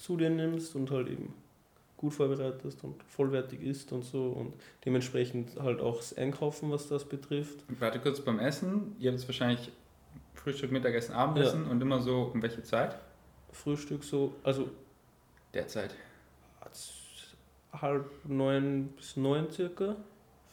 [0.00, 1.34] zu dir nimmst und halt eben
[2.00, 4.54] gut vorbereitest und vollwertig ist und so und
[4.86, 7.62] dementsprechend halt auch das Einkaufen, was das betrifft.
[7.78, 8.96] Warte kurz beim Essen.
[8.98, 9.70] Ihr habt es wahrscheinlich
[10.34, 11.70] Frühstück, Mittagessen, Abendessen ja.
[11.70, 12.96] und immer so um welche Zeit?
[13.52, 14.70] Frühstück so, also
[15.52, 15.94] derzeit
[17.72, 19.96] halb neun bis neun circa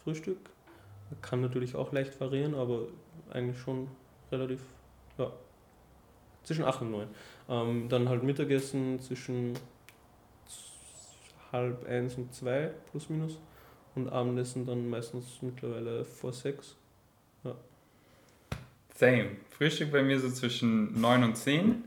[0.03, 0.37] Frühstück.
[1.21, 2.87] Kann natürlich auch leicht variieren, aber
[3.31, 3.87] eigentlich schon
[4.31, 4.59] relativ,
[5.17, 5.31] ja,
[6.43, 7.07] zwischen acht und neun.
[7.49, 9.53] Ähm, dann halt Mittagessen zwischen
[11.51, 13.39] halb eins und zwei plus minus.
[13.95, 16.75] Und Abendessen dann meistens mittlerweile vor sechs.
[18.95, 19.27] Same.
[19.51, 21.83] Frühstück bei mir so zwischen 9 und 10.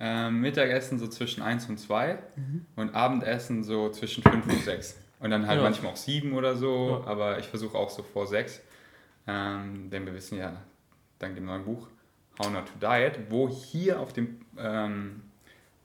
[0.00, 2.18] Ähm, Mittagessen so zwischen 1 und 2.
[2.74, 4.98] Und Abendessen so zwischen 5 und 6.
[5.20, 5.62] Und dann halt Ja.
[5.62, 7.00] manchmal auch 7 oder so.
[7.04, 7.10] Ja.
[7.10, 8.60] Aber ich versuche auch so vor 6.
[9.28, 10.60] Ähm, denn wir wissen ja,
[11.20, 11.86] dank dem neuen Buch
[12.40, 15.22] How Not to Diet, wo hier auf dem ähm,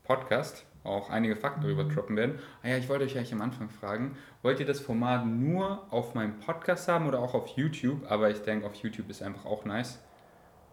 [0.03, 2.39] Podcast auch einige Fakten darüber droppen werden.
[2.63, 6.15] Ah ja, ich wollte euch eigentlich am Anfang fragen, wollt ihr das Format nur auf
[6.15, 8.09] meinem Podcast haben oder auch auf YouTube?
[8.09, 9.99] Aber ich denke, auf YouTube ist einfach auch nice.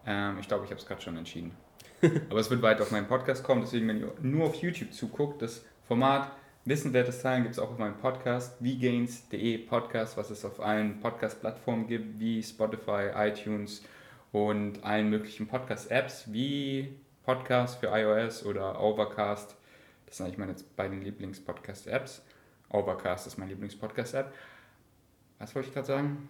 [0.06, 1.52] Ähm, ich glaube, ich habe es gerade schon entschieden.
[2.30, 5.42] Aber es wird weiter auf meinen Podcast kommen, deswegen, wenn ihr nur auf YouTube zuguckt,
[5.42, 6.30] das Format
[6.66, 11.86] Wissenswertes Teilen gibt es auch auf meinem Podcast, vgains.de Podcast, was es auf allen Podcast-Plattformen
[11.86, 13.82] gibt, wie Spotify, iTunes
[14.32, 19.56] und allen möglichen Podcast-Apps, wie Podcast für iOS oder Overcast.
[20.14, 22.22] Das sind eigentlich meine beiden Lieblings-Podcast-Apps.
[22.70, 24.32] Overcast ist mein Lieblings-Podcast-App.
[25.40, 26.28] Was wollte ich gerade sagen?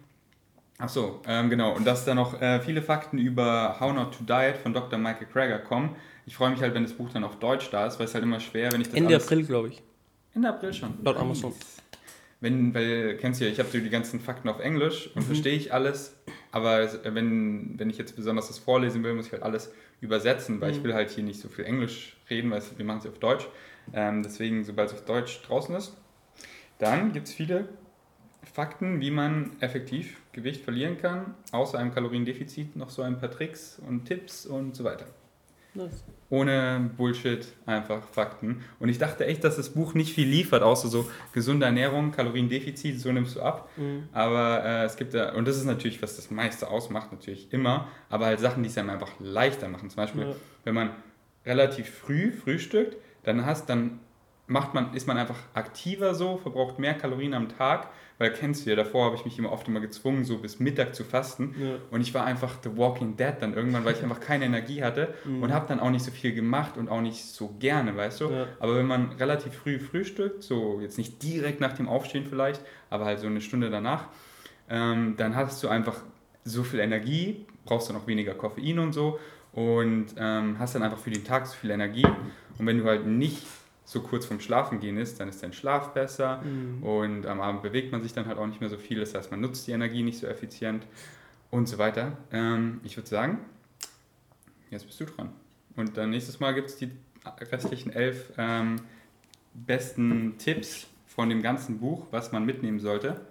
[0.79, 1.75] Ach so, ähm, genau.
[1.75, 4.97] Und dass da noch äh, viele Fakten über How Not to Diet von Dr.
[4.97, 5.95] Michael Krager kommen.
[6.25, 8.23] Ich freue mich halt, wenn das Buch dann auf Deutsch da ist, weil es halt
[8.23, 9.83] immer schwer, wenn ich das Ende April, glaube ich.
[10.33, 10.97] Ende April schon.
[11.03, 11.53] Laut Amazon.
[12.41, 15.27] Wenn, weil, kennst du ja, ich habe so die ganzen Fakten auf Englisch und Mhm.
[15.27, 16.15] verstehe ich alles,
[16.51, 19.71] aber es- wenn, wenn ich jetzt besonders das vorlesen will, muss ich halt alles
[20.01, 20.85] übersetzen, weil ich Mhm.
[20.85, 23.47] will halt hier nicht so viel Englisch reden, weil wir machen es ja auf Deutsch.
[23.93, 25.95] Ähm, deswegen, sobald es auf Deutsch draußen ist,
[26.79, 27.69] dann gibt es viele
[28.43, 33.79] Fakten, wie man effektiv Gewicht verlieren kann, außer einem Kaloriendefizit noch so ein paar Tricks
[33.87, 35.05] und Tipps und so weiter.
[35.73, 36.03] Nice.
[36.29, 38.63] Ohne Bullshit, einfach Fakten.
[38.79, 42.99] Und ich dachte echt, dass das Buch nicht viel liefert, außer so gesunde Ernährung, Kaloriendefizit,
[42.99, 43.69] so nimmst du ab.
[43.75, 44.07] Mhm.
[44.13, 47.89] Aber äh, es gibt ja, und das ist natürlich, was das meiste ausmacht, natürlich immer,
[48.09, 49.89] aber halt Sachen, die es einem einfach leichter machen.
[49.89, 50.35] Zum Beispiel, Ja.
[50.63, 50.91] wenn man
[51.45, 52.95] relativ früh frühstückt,
[53.25, 53.99] dann hast, dann
[54.47, 58.69] macht man, ist man einfach aktiver so, verbraucht mehr Kalorien am Tag, weil kennst du
[58.69, 61.55] ja, davor habe ich mich immer oft immer gezwungen, so bis Mittag zu fasten.
[61.59, 61.75] Ja.
[61.89, 65.13] Und ich war einfach The Walking Dead dann irgendwann, weil ich einfach keine Energie hatte
[65.25, 65.41] Mhm.
[65.43, 68.29] und habe dann auch nicht so viel gemacht und auch nicht so gerne, weißt du.
[68.29, 68.45] Ja.
[68.59, 72.61] Aber wenn man relativ früh frühstückt, so jetzt nicht direkt nach dem Aufstehen vielleicht,
[72.91, 74.05] aber halt so eine Stunde danach,
[74.69, 75.97] ähm, dann hast du einfach
[76.43, 79.19] so viel Energie, brauchst dann auch weniger Koffein und so
[79.53, 82.05] und ähm, hast dann einfach für den Tag so viel Energie.
[82.57, 83.45] Und wenn du halt nicht
[83.83, 86.81] so kurz vorm Schlafen gehen ist, dann ist dein Schlaf besser Mhm.
[86.83, 88.99] und am Abend bewegt man sich dann halt auch nicht mehr so viel.
[88.99, 90.83] Das heißt, man nutzt die Energie nicht so effizient
[91.51, 92.17] und so weiter.
[92.31, 93.39] Ähm, ich würde sagen,
[94.71, 95.29] jetzt bist du dran.
[95.75, 96.89] Und dann nächstes Mal gibt es die
[97.51, 98.77] restlichen elf ähm,
[99.53, 103.21] besten Tipps von dem ganzen Buch, was man mitnehmen sollte,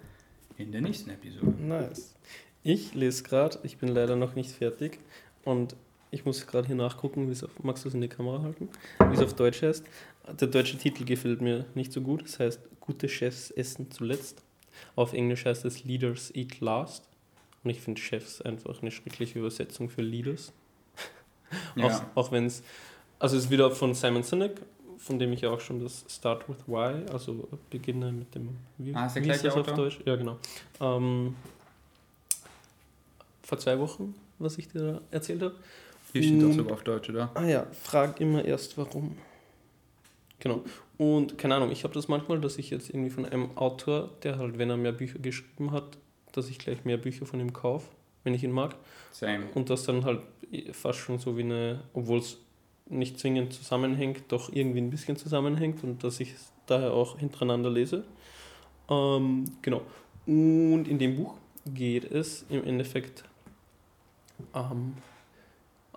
[0.57, 1.53] in der nächsten Episode.
[1.61, 2.15] Nice.
[2.63, 4.99] Ich lese gerade, ich bin leider noch nicht fertig
[5.45, 5.77] und
[6.15, 8.69] ich muss gerade hier nachgucken, wie es auf, magst du es in die Kamera halten,
[9.11, 9.85] wie es auf Deutsch heißt.
[10.41, 14.43] Der deutsche Titel gefällt mir nicht so gut, es heißt Gute Chefs essen zuletzt.
[14.95, 17.09] Auf Englisch heißt es Leaders eat last.
[17.63, 20.53] Und ich finde Chefs einfach eine schreckliche Übersetzung für Leaders.
[21.77, 21.87] Ja.
[21.87, 22.63] Auch, auch wenn es,
[23.19, 24.61] also es ist wieder von Simon Sinek,
[24.99, 28.93] von dem ich ja auch schon das Start with Why, also beginne mit dem, wie,
[28.95, 29.77] Ah, ist wie gleiche das auf Autor?
[29.77, 30.01] Deutsch?
[30.05, 30.39] Ja, genau.
[30.81, 31.37] Ähm,
[33.43, 35.55] vor zwei Wochen, was ich dir erzählt habe.
[36.15, 37.31] Hier steht auch Und- sogar auf Deutsch, oder?
[37.35, 39.19] Ah ja, frag immer erst warum.
[40.39, 40.63] Genau.
[40.97, 44.39] Und keine Ahnung, ich habe das manchmal, dass ich jetzt irgendwie von einem Autor, der
[44.39, 45.99] halt, wenn er mehr Bücher geschrieben hat,
[46.33, 47.89] dass ich gleich mehr Bücher von ihm kaufe,
[48.23, 48.77] wenn ich ihn mag.
[49.11, 49.47] Same.
[49.55, 50.21] Und das dann halt
[50.71, 52.39] fast schon so wie eine, obwohl es
[52.89, 57.71] nicht zwingend zusammenhängt, doch irgendwie ein bisschen zusammenhängt und dass ich es daher auch hintereinander
[57.71, 58.05] lese.
[58.89, 59.83] Ähm, genau.
[60.27, 61.35] Und in dem Buch
[61.67, 63.25] geht es im Endeffekt,
[64.55, 64.95] ähm,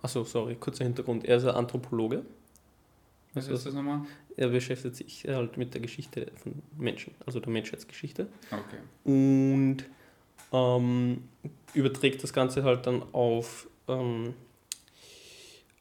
[0.01, 2.23] achso, sorry, kurzer Hintergrund, er ist ein Anthropologe.
[3.33, 4.01] Was Also ist das nochmal?
[4.35, 8.77] Er beschäftigt sich halt mit der Geschichte von Menschen, also der Menschheitsgeschichte Okay.
[9.03, 9.77] und
[10.53, 11.23] ähm,
[11.73, 14.33] überträgt das Ganze halt dann auf ähm,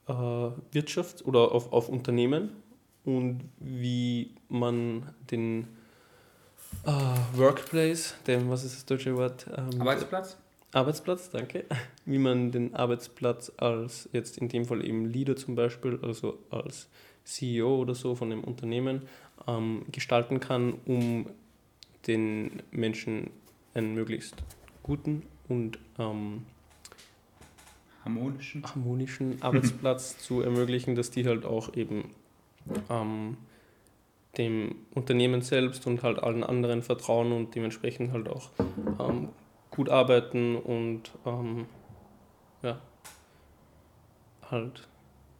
[0.08, 0.12] äh,
[0.72, 2.50] Wirtschaft oder auf, auf Unternehmen
[3.04, 5.68] und wie man den
[6.84, 6.90] äh,
[7.38, 9.46] Workplace, dem, was ist das deutsche Wort?
[9.56, 10.36] Ähm, Arbeitsplatz?
[10.72, 11.64] Arbeitsplatz, danke.
[12.04, 16.88] Wie man den Arbeitsplatz als jetzt in dem Fall eben Leader zum Beispiel, also als
[17.24, 19.02] CEO oder so von einem Unternehmen
[19.46, 21.26] ähm, gestalten kann, um
[22.06, 23.30] den Menschen
[23.74, 24.36] einen möglichst
[24.82, 26.46] guten und ähm,
[28.04, 28.64] Harmonischen?
[28.64, 32.10] harmonischen Arbeitsplatz zu ermöglichen, dass die halt auch eben
[32.88, 33.36] ähm,
[34.38, 38.50] dem Unternehmen selbst und halt allen anderen vertrauen und dementsprechend halt auch
[39.00, 39.30] ähm,
[39.76, 41.66] gut arbeiten und ähm,
[42.62, 42.80] ja,
[44.50, 44.88] halt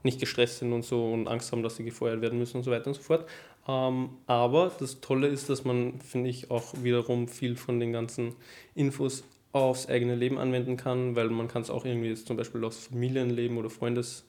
[0.03, 2.71] nicht gestresst sind und so und Angst haben, dass sie gefeuert werden müssen und so
[2.71, 3.27] weiter und so fort.
[3.67, 8.37] Ähm, aber das Tolle ist, dass man, finde ich, auch wiederum viel von den ganzen
[8.75, 12.63] Infos aufs eigene Leben anwenden kann, weil man kann es auch irgendwie jetzt zum Beispiel
[12.65, 14.25] aufs Familienleben oder Freundes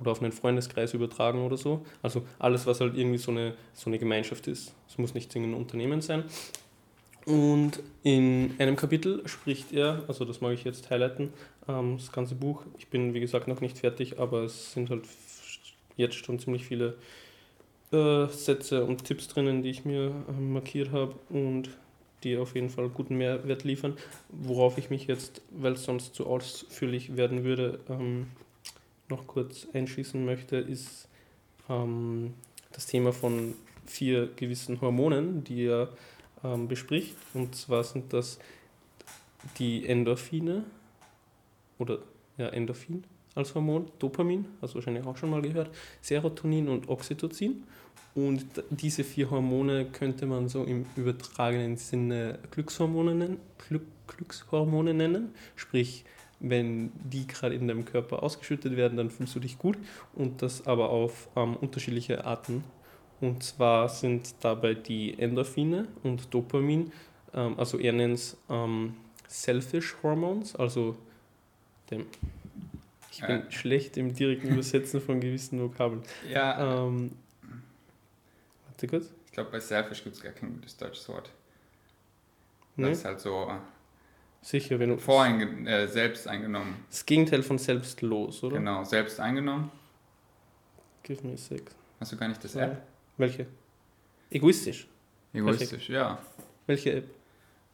[0.00, 1.84] oder auf einen Freundeskreis übertragen oder so.
[2.02, 4.74] Also alles, was halt irgendwie so eine, so eine Gemeinschaft ist.
[4.88, 6.24] Es muss nicht ein Unternehmen sein.
[7.26, 11.32] Und in einem Kapitel spricht er, also das mag ich jetzt highlighten,
[11.68, 12.62] ähm, das ganze Buch.
[12.78, 15.02] Ich bin, wie gesagt, noch nicht fertig, aber es sind halt
[15.96, 16.96] jetzt schon ziemlich viele
[17.90, 21.70] äh, Sätze und Tipps drinnen, die ich mir äh, markiert habe und
[22.22, 23.96] die auf jeden Fall guten Mehrwert liefern.
[24.28, 28.28] Worauf ich mich jetzt, weil es sonst zu ausführlich werden würde, ähm,
[29.08, 31.08] noch kurz einschießen möchte, ist
[31.68, 32.34] ähm,
[32.70, 35.88] das Thema von vier gewissen Hormonen, die er
[36.46, 37.16] ähm, bespricht.
[37.34, 38.38] Und zwar sind das
[39.58, 40.64] die Endorphine
[41.78, 41.98] oder
[42.38, 43.04] ja, Endorphin
[43.34, 47.64] als Hormon, Dopamin, hast du wahrscheinlich auch schon mal gehört, Serotonin und Oxytocin.
[48.14, 55.34] Und diese vier Hormone könnte man so im übertragenen Sinne Glückshormone nennen, Glück, Glückshormone nennen.
[55.54, 56.06] Sprich,
[56.40, 59.76] wenn die gerade in deinem Körper ausgeschüttet werden, dann fühlst du dich gut
[60.14, 62.64] und das aber auf ähm, unterschiedliche Arten.
[63.20, 66.92] Und zwar sind dabei die Endorphine und Dopamin,
[67.34, 68.94] ähm, also er nennt es ähm,
[69.28, 70.96] Selfish Hormones, also
[71.90, 72.06] dem.
[73.10, 73.50] Ich bin äh.
[73.50, 76.02] schlecht im direkten Übersetzen von gewissen Vokabeln.
[76.28, 76.86] Ja.
[76.86, 77.12] Ähm,
[78.66, 79.10] Warte kurz.
[79.24, 81.30] Ich glaube, bei Selfish gibt es gar kein gutes deutsches Wort.
[82.76, 82.90] Nee?
[82.90, 83.48] Das ist halt so.
[83.48, 83.54] Äh,
[84.42, 84.98] Sicher, wenn du.
[84.98, 86.84] Voreinge äh, selbst eingenommen.
[86.90, 88.58] Das Gegenteil von selbstlos, oder?
[88.58, 89.70] Genau, selbst eingenommen.
[91.02, 91.70] Give me sec.
[91.98, 92.82] Hast du gar nicht das App?
[93.16, 93.46] Welche?
[94.30, 94.88] Egoistisch.
[95.32, 95.88] Egoistisch, Perfekt.
[95.88, 96.18] ja.
[96.66, 97.04] Welche App?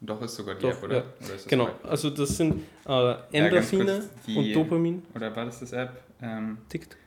[0.01, 0.95] Doch, ist sogar die Doch, App, oder?
[0.97, 1.01] Ja.
[1.01, 1.85] oder genau, App?
[1.85, 5.03] also das sind äh, Endorphine ja, und Dopamin.
[5.15, 6.03] Oder war das das App?
[6.21, 6.97] Ähm, Tickt.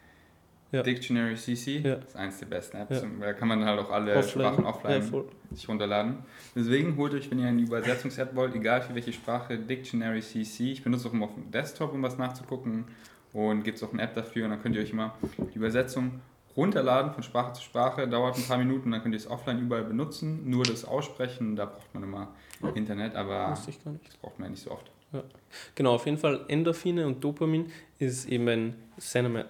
[0.72, 0.83] Ja.
[0.83, 1.94] Dictionary CC, ja.
[1.94, 3.05] ist eins der besten Apps.
[3.20, 4.44] Da kann man halt auch alle offline.
[4.44, 6.18] Sprachen offline sich runterladen.
[6.55, 10.72] Deswegen holt euch, wenn ihr eine Übersetzungs-App wollt, egal für welche Sprache, Dictionary CC.
[10.72, 12.85] Ich benutze auch immer auf dem Desktop, um was nachzugucken.
[13.33, 16.20] Und gibt es auch eine App dafür und dann könnt ihr euch immer die Übersetzung
[16.57, 18.09] runterladen von Sprache zu Sprache.
[18.09, 20.49] Dauert ein paar Minuten, dann könnt ihr es offline überall benutzen.
[20.49, 22.29] Nur das Aussprechen, da braucht man immer
[22.75, 24.90] Internet, aber das braucht man ja nicht so oft.
[25.12, 25.23] Ja.
[25.75, 28.75] Genau, auf jeden Fall Endorphine und Dopamin ist eben ein,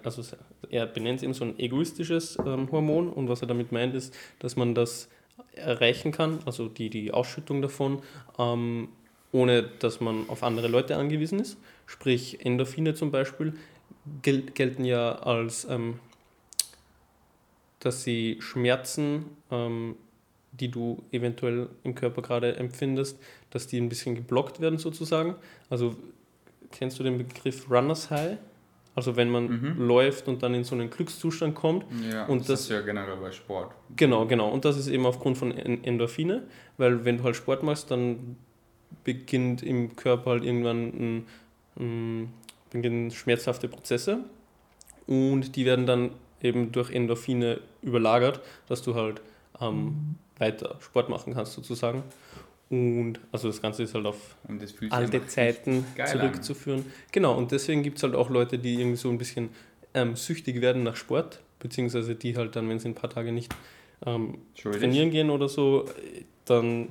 [0.03, 0.23] also
[0.69, 4.15] er benennt es eben so ein egoistisches ähm, Hormon und was er damit meint ist,
[4.39, 5.09] dass man das
[5.53, 8.01] erreichen kann, also die, die Ausschüttung davon,
[8.37, 8.89] ähm,
[9.31, 11.57] ohne dass man auf andere Leute angewiesen ist.
[11.85, 13.53] Sprich, Endorphine zum Beispiel
[14.21, 15.99] gel gelten ja als, ähm,
[17.79, 19.95] dass sie Schmerzen ähm,
[20.59, 25.35] die du eventuell im Körper gerade empfindest, dass die ein bisschen geblockt werden sozusagen.
[25.69, 25.95] Also
[26.71, 28.37] kennst du den Begriff Runners High?
[28.95, 29.87] Also wenn man mhm.
[29.87, 31.85] läuft und dann in so einen Glückszustand kommt.
[32.11, 33.71] Ja, und das, das ist ja generell bei Sport.
[33.95, 34.49] Genau, genau.
[34.49, 36.43] Und das ist eben aufgrund von Endorphine,
[36.77, 38.37] weil wenn du halt Sport machst, dann
[39.03, 41.25] beginnt im Körper halt irgendwann ein,
[41.79, 42.33] ein,
[42.71, 44.21] beginnen schmerzhafte Prozesse
[45.05, 46.11] und die werden dann
[46.41, 49.21] eben durch Endorphine überlagert, dass du halt
[49.61, 52.03] ähm, weiter Sport machen kannst sozusagen.
[52.69, 54.35] Und also das Ganze ist halt auf
[54.89, 56.79] alte Zeiten zurückzuführen.
[56.79, 56.93] An.
[57.11, 59.49] Genau, und deswegen gibt es halt auch Leute, die irgendwie so ein bisschen
[59.93, 63.55] ähm, süchtig werden nach Sport, beziehungsweise die halt dann, wenn sie ein paar Tage nicht
[64.05, 65.85] ähm, trainieren gehen oder so,
[66.45, 66.89] dann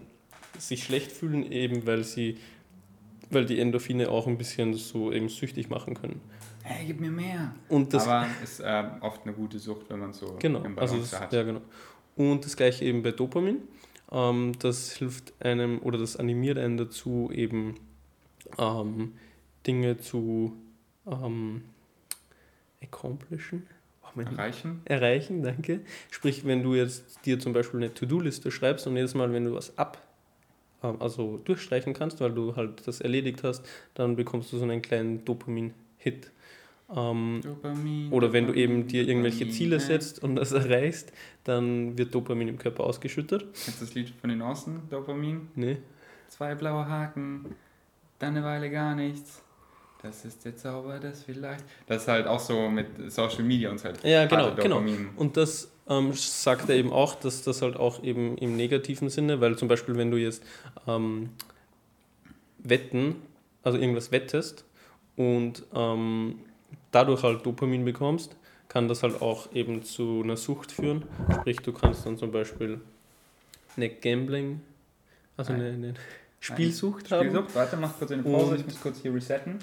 [0.58, 2.38] sich schlecht fühlen, eben weil sie,
[3.30, 6.20] weil die Endorphine auch ein bisschen so eben süchtig machen können.
[6.68, 7.54] Hey, gib mir mehr.
[7.68, 11.20] Und das Aber ist äh, oft eine gute Sucht, wenn man so genau, also das,
[11.20, 11.32] hat.
[11.32, 11.60] Ja, genau.
[12.16, 13.62] Und das gleiche eben bei Dopamin.
[14.10, 17.76] Ähm, das hilft einem oder das animiert einen dazu, eben
[18.58, 19.12] ähm,
[19.64, 20.56] Dinge zu
[21.06, 21.62] ähm,
[22.82, 23.68] accomplishen.
[24.02, 24.82] Oh, erreichen.
[24.86, 25.82] Erreichen, danke.
[26.10, 29.54] Sprich, wenn du jetzt dir zum Beispiel eine To-Do-Liste schreibst und jedes Mal, wenn du
[29.54, 30.02] was ab,
[30.82, 34.82] ähm, also durchstreichen kannst, weil du halt das erledigt hast, dann bekommst du so einen
[34.82, 35.24] kleinen
[36.06, 36.30] Dopamin-Hit.
[36.88, 41.12] Ähm, Dopamin, oder wenn Dopamin, du eben dir irgendwelche Dopamin, Ziele setzt und das erreichst,
[41.44, 43.42] dann wird Dopamin im Körper ausgeschüttet.
[43.42, 45.48] Kennst du das Lied von den Außen, Dopamin?
[45.54, 45.78] Nee.
[46.28, 47.56] Zwei blaue Haken,
[48.18, 49.42] dann eine Weile gar nichts.
[50.02, 51.64] Das ist der Zauber, das vielleicht.
[51.86, 54.04] Das ist halt auch so mit Social Media und so halt.
[54.04, 54.82] Ja, genau, genau.
[55.16, 59.40] Und das ähm, sagt er eben auch, dass das halt auch eben im negativen Sinne,
[59.40, 60.44] weil zum Beispiel, wenn du jetzt
[60.86, 61.30] ähm,
[62.58, 63.16] wetten,
[63.64, 64.64] also irgendwas wettest
[65.16, 66.40] und ähm,
[66.92, 68.36] dadurch halt Dopamin bekommst,
[68.68, 71.04] kann das halt auch eben zu einer Sucht führen.
[71.32, 72.80] Sprich, du kannst dann zum Beispiel
[73.76, 74.60] eine Gambling,
[75.36, 75.94] also eine, eine
[76.40, 77.28] Spielsucht haben.
[77.28, 79.58] Spielsucht, warte, mach kurz eine Pause, Und ich muss kurz hier resetten.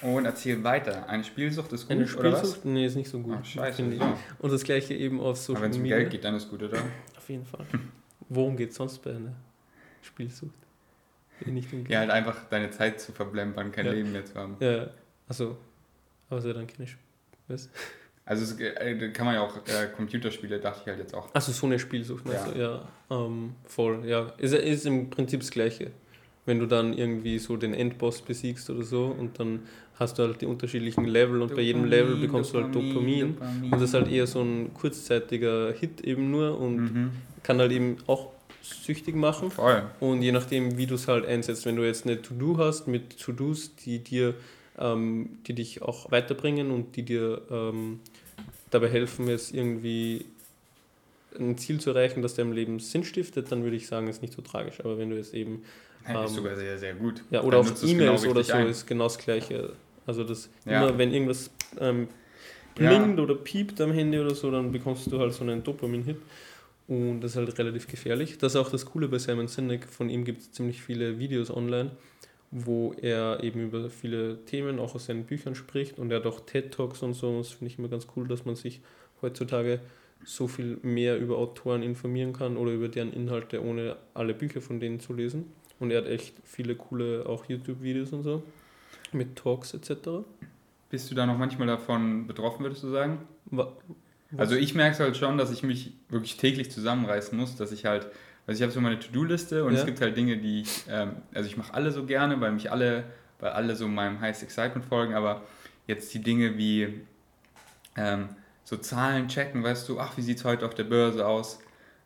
[0.00, 1.08] Und erzähl weiter.
[1.08, 2.38] Eine Spielsucht ist gut, Eine oder was?
[2.40, 2.64] Spielsucht?
[2.66, 3.34] Nee, ist nicht so gut.
[3.34, 3.82] Ah, scheiße.
[3.82, 4.16] ja.
[4.38, 5.84] Und das gleiche eben auf Social Aber wenn es um.
[5.84, 6.78] Geld geht, dann ist gut, oder?
[7.16, 7.66] Auf jeden Fall.
[8.28, 9.34] Worum geht es sonst bei einer
[10.02, 10.54] Spielsucht?
[11.46, 11.90] Eh nicht um Geld.
[11.90, 13.92] Ja, halt einfach deine Zeit zu verblempern, kein Ja.
[13.92, 14.56] Leben mehr zu haben.
[14.60, 14.88] Ja,
[15.28, 15.56] also,
[16.30, 16.98] aber sei dann keine Sp
[17.48, 17.68] Was?
[18.24, 21.34] Also es, äh, da kann man ja auch äh, Computerspiele, dachte ich halt jetzt auch.
[21.34, 22.58] Achso, so eine Spielsucht, meinst du?
[22.58, 24.32] Ja, ähm, voll, ja.
[24.36, 25.92] Ist, ist im Prinzip das Gleiche.
[26.44, 29.60] Wenn du dann irgendwie so den Endboss besiegst oder so und dann
[29.98, 33.36] hast du halt die unterschiedlichen Level und bei jedem Level bekommst du halt Dopamin.
[33.64, 37.10] Und das ist halt eher so ein kurzzeitiger Hit eben nur und Mhm.
[37.42, 38.30] kann halt eben auch
[38.62, 39.50] süchtig machen.
[39.50, 39.82] Voll.
[40.00, 43.18] Und je nachdem, wie du es halt einsetzt, wenn du jetzt eine To-Do hast mit
[43.20, 44.34] To-Dos, die dir,
[44.78, 48.00] ähm, die dich auch weiterbringen und die dir ähm,
[48.70, 50.26] dabei helfen, jetzt irgendwie
[51.38, 54.32] ein Ziel zu erreichen, das deinem Leben Sinn stiftet, dann würde ich sagen, ist nicht
[54.34, 54.80] so tragisch.
[54.80, 55.62] Aber wenn du jetzt eben,
[56.06, 57.22] Ja, ist Ähm, sogar sehr, sehr gut.
[57.30, 58.66] ja, Dann oder auf nutzt du es genau E-Mails oder so, ein.
[58.68, 59.72] ist genau das Gleiche.
[60.06, 60.86] Also das Ja.
[60.88, 62.08] immer, wenn irgendwas ähm,
[62.78, 62.88] Ja.
[62.88, 66.16] blinkt oder piept am Handy oder so, dann bekommst du halt so einen Dopamin-Hit.
[66.88, 68.38] Und das ist halt relativ gefährlich.
[68.38, 69.84] Das ist auch das Coole bei Simon Sinek.
[69.84, 71.92] Von ihm gibt es ziemlich viele Videos online,
[72.50, 75.98] wo er eben über viele Themen auch aus seinen Büchern spricht.
[75.98, 77.38] Und er hat auch TED-Talks und so.
[77.38, 78.80] Das finde ich immer ganz cool, dass man sich
[79.20, 79.80] heutzutage
[80.24, 84.80] so viel mehr über Autoren informieren kann oder über deren Inhalte, ohne alle Bücher von
[84.80, 85.52] denen zu lesen.
[85.78, 88.42] Und er hat echt viele coole auch YouTube-Videos und so
[89.12, 90.24] mit Talks etc.
[90.90, 93.20] Bist du da noch manchmal davon betroffen, würdest du sagen?
[94.36, 97.86] Also ich merke es halt schon, dass ich mich wirklich täglich zusammenreißen muss, dass ich
[97.86, 98.06] halt,
[98.46, 99.80] also ich habe so meine To-Do-Liste und Ja.
[99.80, 102.70] es gibt halt Dinge, die ich, ähm, also ich mache alle so gerne, weil mich
[102.70, 103.04] alle,
[103.40, 105.42] weil alle so meinem Highest Excitement folgen, aber
[105.86, 107.00] jetzt die Dinge wie
[107.96, 108.28] ähm,
[108.64, 111.58] so Zahlen checken, weißt du, ach, wie sieht es heute auf der Börse aus?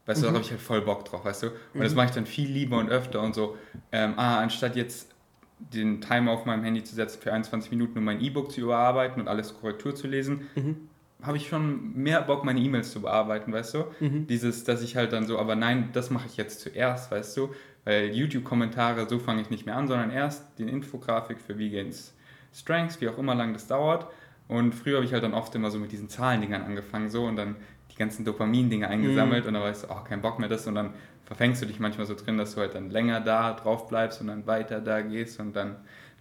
[0.07, 0.35] Weißt du, da Mhm.
[0.37, 1.47] habe ich halt voll Bock drauf, weißt du?
[1.75, 1.97] Und das Mhm.
[1.97, 3.57] mache ich dann viel lieber und öfter und so,
[3.91, 5.11] ähm, ah, anstatt jetzt
[5.59, 9.21] den Timer auf meinem Handy zu setzen für 21 Minuten, um mein E-Book zu überarbeiten
[9.23, 10.89] und alles Korrektur zu lesen, Mhm.
[11.23, 13.85] Habe ich schon mehr Bock, meine E-Mails zu bearbeiten, weißt du?
[14.01, 14.27] Mhm.
[14.27, 17.51] Dieses, dass ich halt dann so, aber nein, das mache ich jetzt zuerst, weißt du?
[17.85, 22.15] Weil YouTube-Kommentare, so fange ich nicht mehr an, sondern erst die Infografik für Vegans
[22.55, 24.07] Strengths, wie auch immer lang das dauert.
[24.49, 27.37] Und früher habe ich halt dann oft immer so mit diesen Zahlendingern angefangen, so und
[27.37, 27.57] dann
[27.91, 30.95] die ganzen Dopamin-Dinger eingesammelt und dann weißt du, oh, kein Bock mehr das und dann
[31.25, 34.27] verfängst du dich manchmal so drin, dass du halt dann länger da drauf bleibst und
[34.27, 35.77] dann weiter da gehst und dann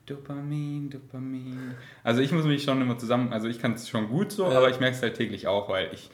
[0.06, 1.76] Dopamin, Dopamin.
[2.04, 4.58] Also ich muss mich schon immer zusammen, also ich kann es schon gut so, Ja.
[4.58, 6.10] aber ich merke es halt täglich auch, weil ich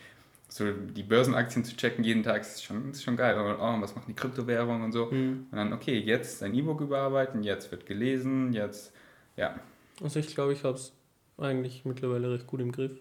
[0.49, 3.37] so die Börsenaktien zu checken jeden Tag ist schon, ist schon geil.
[3.37, 5.07] Und, oh, was machen die Kryptowährungen und so.
[5.07, 5.47] Mhm.
[5.51, 8.93] Und dann, okay, jetzt ein E-Book überarbeiten, jetzt wird gelesen, jetzt,
[9.35, 9.59] ja.
[10.01, 10.93] Also ich glaube, ich habe es
[11.37, 12.91] eigentlich mittlerweile recht gut im Griff.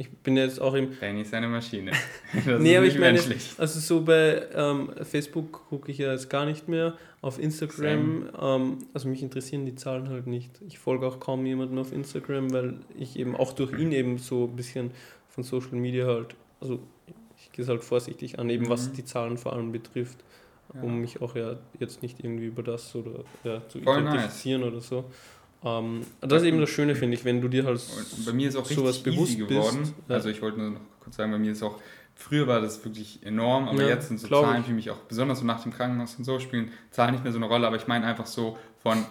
[0.00, 0.98] Ich bin jetzt auch im...
[0.98, 1.92] Danny ist eine Maschine.
[2.46, 3.52] Das Nee, aber ich meine, menschlich.
[3.58, 6.94] also so bei ähm, Facebook gucke ich ja jetzt gar nicht mehr.
[7.22, 10.50] Auf Instagram, ähm, also mich interessieren die Zahlen halt nicht.
[10.66, 14.44] Ich folge auch kaum jemanden auf Instagram, weil ich eben auch durch ihn eben so
[14.44, 14.90] ein bisschen
[15.28, 16.80] von Social Media halt, also
[17.36, 18.92] ich gehe es halt vorsichtig an, eben was Mhm.
[18.94, 20.16] die Zahlen vor allem betrifft,
[20.74, 20.80] Ja.
[20.80, 24.14] um mich auch ja jetzt nicht irgendwie über das oder ja, zu Voll nice.
[24.14, 25.04] identifizieren oder so.
[25.64, 27.80] Ähm, das ist eben das Schöne, finde ich, wenn du dir halt
[28.24, 29.78] bei mir ist auch sowas richtig bewusst geworden.
[29.80, 29.94] bist.
[30.08, 30.14] Ja.
[30.14, 31.78] Also ich wollte nur noch kurz sagen, bei mir ist auch,
[32.14, 35.40] früher war das wirklich enorm, aber Ja, jetzt sind so Zahlen für mich auch, besonders
[35.40, 37.86] so nach dem Krankenhaus und so, spielen Zahlen nicht mehr so eine Rolle, aber ich
[37.86, 39.04] meine einfach so von,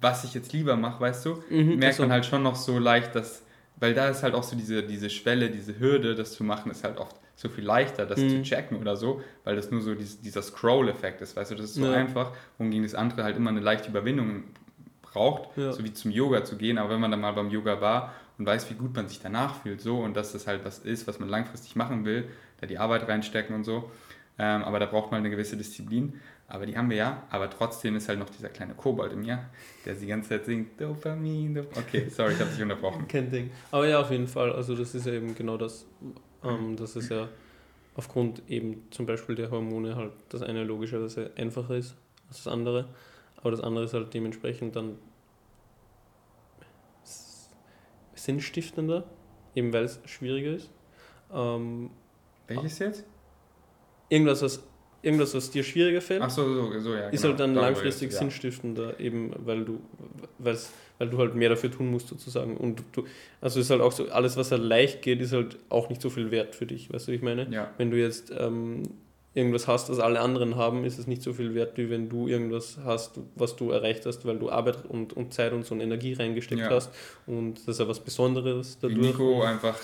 [0.00, 3.14] was ich jetzt lieber mache, weißt du, Mhm, merkt man halt schon noch so leicht,
[3.16, 3.42] dass,
[3.76, 6.84] weil da ist halt auch so diese, diese Schwelle, diese Hürde, das zu machen, ist
[6.84, 8.28] halt oft so viel leichter, das Mhm.
[8.30, 11.66] zu checken oder so, weil das nur so dies, dieser Scroll-Effekt ist, weißt du, das
[11.66, 11.92] ist so Ja.
[11.94, 14.44] einfach, wohingegen das andere halt immer eine leichte Überwindung
[15.14, 15.72] braucht, Ja.
[15.72, 18.44] so wie zum Yoga zu gehen, aber wenn man dann mal beim Yoga war und
[18.46, 21.18] weiß, wie gut man sich danach fühlt, so und dass das halt was ist, was
[21.18, 22.28] man langfristig machen will,
[22.60, 23.90] da die Arbeit reinstecken und so,
[24.38, 27.96] ähm, aber da braucht man eine gewisse Disziplin, aber die haben wir ja, aber trotzdem
[27.96, 29.48] ist halt noch dieser kleine Kobold in mir,
[29.86, 33.08] der die ganze Zeit singt, Dopamin, Dop okay, sorry, ich habe dich unterbrochen.
[33.08, 33.50] Kein Ding.
[33.70, 34.52] Aber ja, auf jeden Fall.
[34.52, 35.86] Also das ist ja eben genau das.
[36.44, 37.28] Ähm, das ist ja
[37.94, 41.94] aufgrund eben zum Beispiel der Hormone halt das eine logischerweise einfacher ist
[42.28, 42.88] als das andere.
[43.44, 44.96] Aber das andere ist halt dementsprechend dann
[48.14, 49.04] sinnstiftender,
[49.54, 50.70] eben weil es schwieriger ist.
[51.30, 51.90] Ähm,
[52.46, 53.04] Welches jetzt?
[54.08, 54.66] irgendwas, was,
[55.02, 57.10] irgendwas, was dir schwieriger fällt, Ach so, so, so ja.
[57.10, 58.18] ist genau, halt dann darüber langfristig jetzt, ja.
[58.20, 59.78] sinnstiftender, eben weil du,
[60.38, 60.56] weil
[61.10, 62.56] du halt mehr dafür tun musst sozusagen.
[62.56, 63.04] Und du,
[63.42, 66.08] also ist halt auch so, alles was halt leicht geht, ist halt auch nicht so
[66.08, 67.46] viel wert für dich, weißt du, wie ich meine?
[67.50, 68.84] Ja, Wenn du jetzt ähm,
[69.34, 72.28] irgendwas hast, das alle anderen haben, ist es nicht so viel wert, wie wenn du
[72.28, 75.82] irgendwas hast, was du erreicht hast, weil du Arbeit und, und Zeit und so eine
[75.84, 76.70] Energie reingesteckt Ja.
[76.70, 76.90] hast.
[77.26, 79.06] Und das ist ja was Besonderes wie dadurch.
[79.08, 79.76] Nico einfach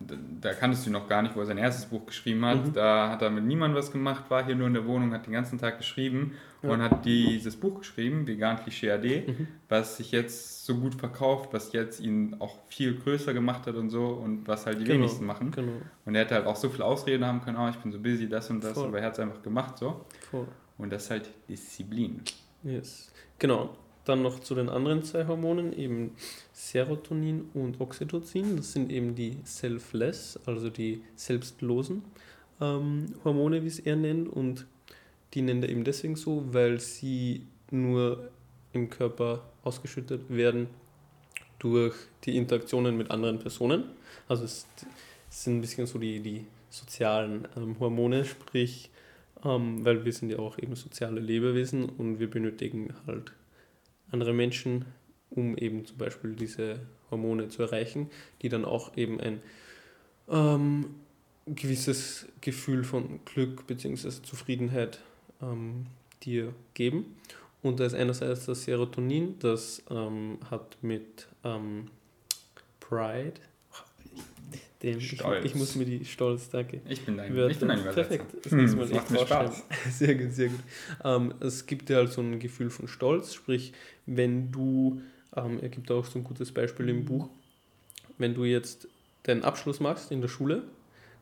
[0.00, 2.66] da, kanntest du ihn noch gar nicht, wo er sein erstes Buch geschrieben hat.
[2.66, 2.72] Mhm.
[2.72, 5.32] Da hat er mit niemandem was gemacht, war hier nur in der Wohnung, hat den
[5.32, 6.70] ganzen Tag geschrieben Ja.
[6.70, 9.48] und hat dieses Buch geschrieben, Vegan Klischee AD, Mhm.
[9.68, 13.90] was sich jetzt so gut verkauft, was jetzt ihn auch viel größer gemacht hat und
[13.90, 15.50] so und was halt die Genau, wenigsten machen.
[15.50, 15.72] Genau,
[16.04, 18.28] Und er hätte halt auch so viele Ausreden haben können, oh, ich bin so busy,
[18.28, 18.86] das und das, Voll.
[18.88, 20.04] aber er hat es einfach gemacht so.
[20.30, 20.46] voll.
[20.78, 22.22] Und das ist halt Disziplin.
[22.62, 23.10] Yes.
[23.40, 23.76] Genau.
[24.08, 26.12] Dann noch zu den anderen zwei Hormonen, eben
[26.54, 28.56] Serotonin und Oxytocin.
[28.56, 32.02] Das sind eben die Selfless, also die selbstlosen
[32.58, 34.30] ähm, Hormone, wie es er nennt.
[34.30, 34.66] Und
[35.34, 38.30] die nennt er eben deswegen so, weil sie nur
[38.72, 40.68] im Körper ausgeschüttet werden
[41.58, 41.94] durch
[42.24, 43.84] die Interaktionen mit anderen Personen.
[44.26, 44.66] Also es
[45.28, 48.88] sind ein bisschen so die, die sozialen ähm, Hormone, sprich,
[49.44, 53.32] ähm, weil wir sind ja auch eben soziale Lebewesen und wir benötigen halt
[54.10, 54.84] andere Menschen,
[55.30, 56.80] um eben zum Beispiel diese
[57.10, 58.10] Hormone zu erreichen,
[58.42, 59.40] die dann auch eben ein
[60.28, 60.94] ähm,
[61.46, 64.22] gewisses Gefühl von Glück bzw.
[64.22, 65.00] Zufriedenheit
[65.42, 65.86] ähm,
[66.22, 67.16] dir geben.
[67.62, 71.88] Und da ist einerseits das Serotonin, das ähm, hat mit ähm,
[72.80, 73.34] Pride,
[74.82, 75.44] dem, ich, Stolz.
[75.44, 77.50] ich muss mir die Stolz, danke, Ich bin dein, Wörter.
[77.50, 78.08] ich bin dein Übersetzer.
[78.18, 78.44] Perfekt.
[78.44, 79.18] Das Hm, Mal das macht mir.
[79.18, 79.62] Spaß.
[79.98, 80.60] Sehr gut, sehr gut.
[81.04, 83.72] Ähm, es gibt dir halt so ein Gefühl von Stolz, sprich,
[84.06, 85.00] wenn du,
[85.36, 87.28] ähm, er gibt auch so ein gutes Beispiel im Buch,
[88.18, 88.88] wenn du jetzt
[89.24, 90.62] deinen Abschluss machst in der Schule,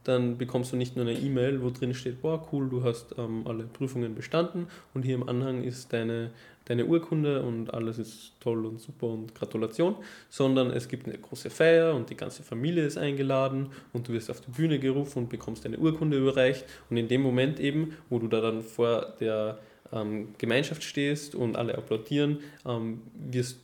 [0.07, 3.43] dann bekommst du nicht nur eine E-Mail, wo drin steht, boah, cool, du hast ähm,
[3.45, 6.31] alle Prüfungen bestanden und hier im Anhang ist deine,
[6.67, 9.97] deine Urkunde und alles ist toll und super und Gratulation,
[10.29, 14.31] sondern es gibt eine große Feier und die ganze Familie ist eingeladen und du wirst
[14.31, 18.21] auf die Bühne gerufen und bekommst deine Urkunde überreicht und in dem Moment eben, wo
[18.21, 19.59] du da dann vor der
[19.93, 23.59] ähm, Gemeinschaft stehst und alle applaudieren, ähm, wirst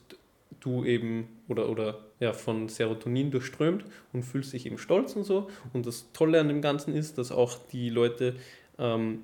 [0.63, 5.49] du eben oder, oder ja, von Serotonin durchströmt und fühlst dich eben stolz und so.
[5.73, 8.35] Und das Tolle an dem Ganzen ist, dass auch die Leute,
[8.79, 9.19] ähm,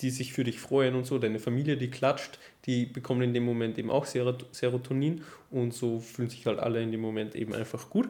[0.00, 3.44] die sich für dich freuen und so, deine Familie, die klatscht, die bekommen in dem
[3.44, 7.52] Moment eben auch Serot- Serotonin und so fühlen sich halt alle in dem Moment eben
[7.54, 8.08] einfach gut.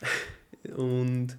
[0.76, 1.36] Und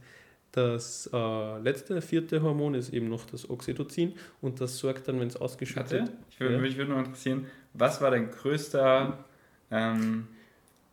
[0.52, 5.28] das äh, letzte, vierte Hormon ist eben noch das Oxytocin und das sorgt dann, wenn
[5.28, 6.60] es ausgeschüttet Warte, ich würde, Ja.
[6.62, 9.24] mich würde noch interessieren, was war dein größter
[9.72, 10.28] ähm,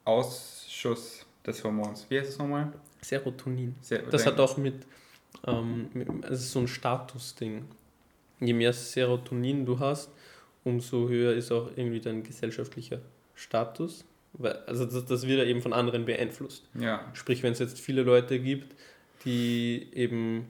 [0.08, 2.06] Ausschuss des Hormons?
[2.08, 2.72] Wie heißt es nochmal?
[3.02, 3.74] Serotonin.
[3.82, 4.86] Sehr, Das hat auch mit,
[5.46, 7.64] ähm, mit ist so ein Statusding.
[8.40, 10.10] Je mehr Serotonin du hast,
[10.64, 13.00] umso höher ist auch irgendwie dein gesellschaftlicher
[13.34, 14.04] Status.
[14.32, 16.64] Weil, also das, das wird ja eben von anderen beeinflusst.
[16.74, 18.74] Ja, Sprich, wenn es jetzt viele Leute gibt,
[19.24, 20.46] die eben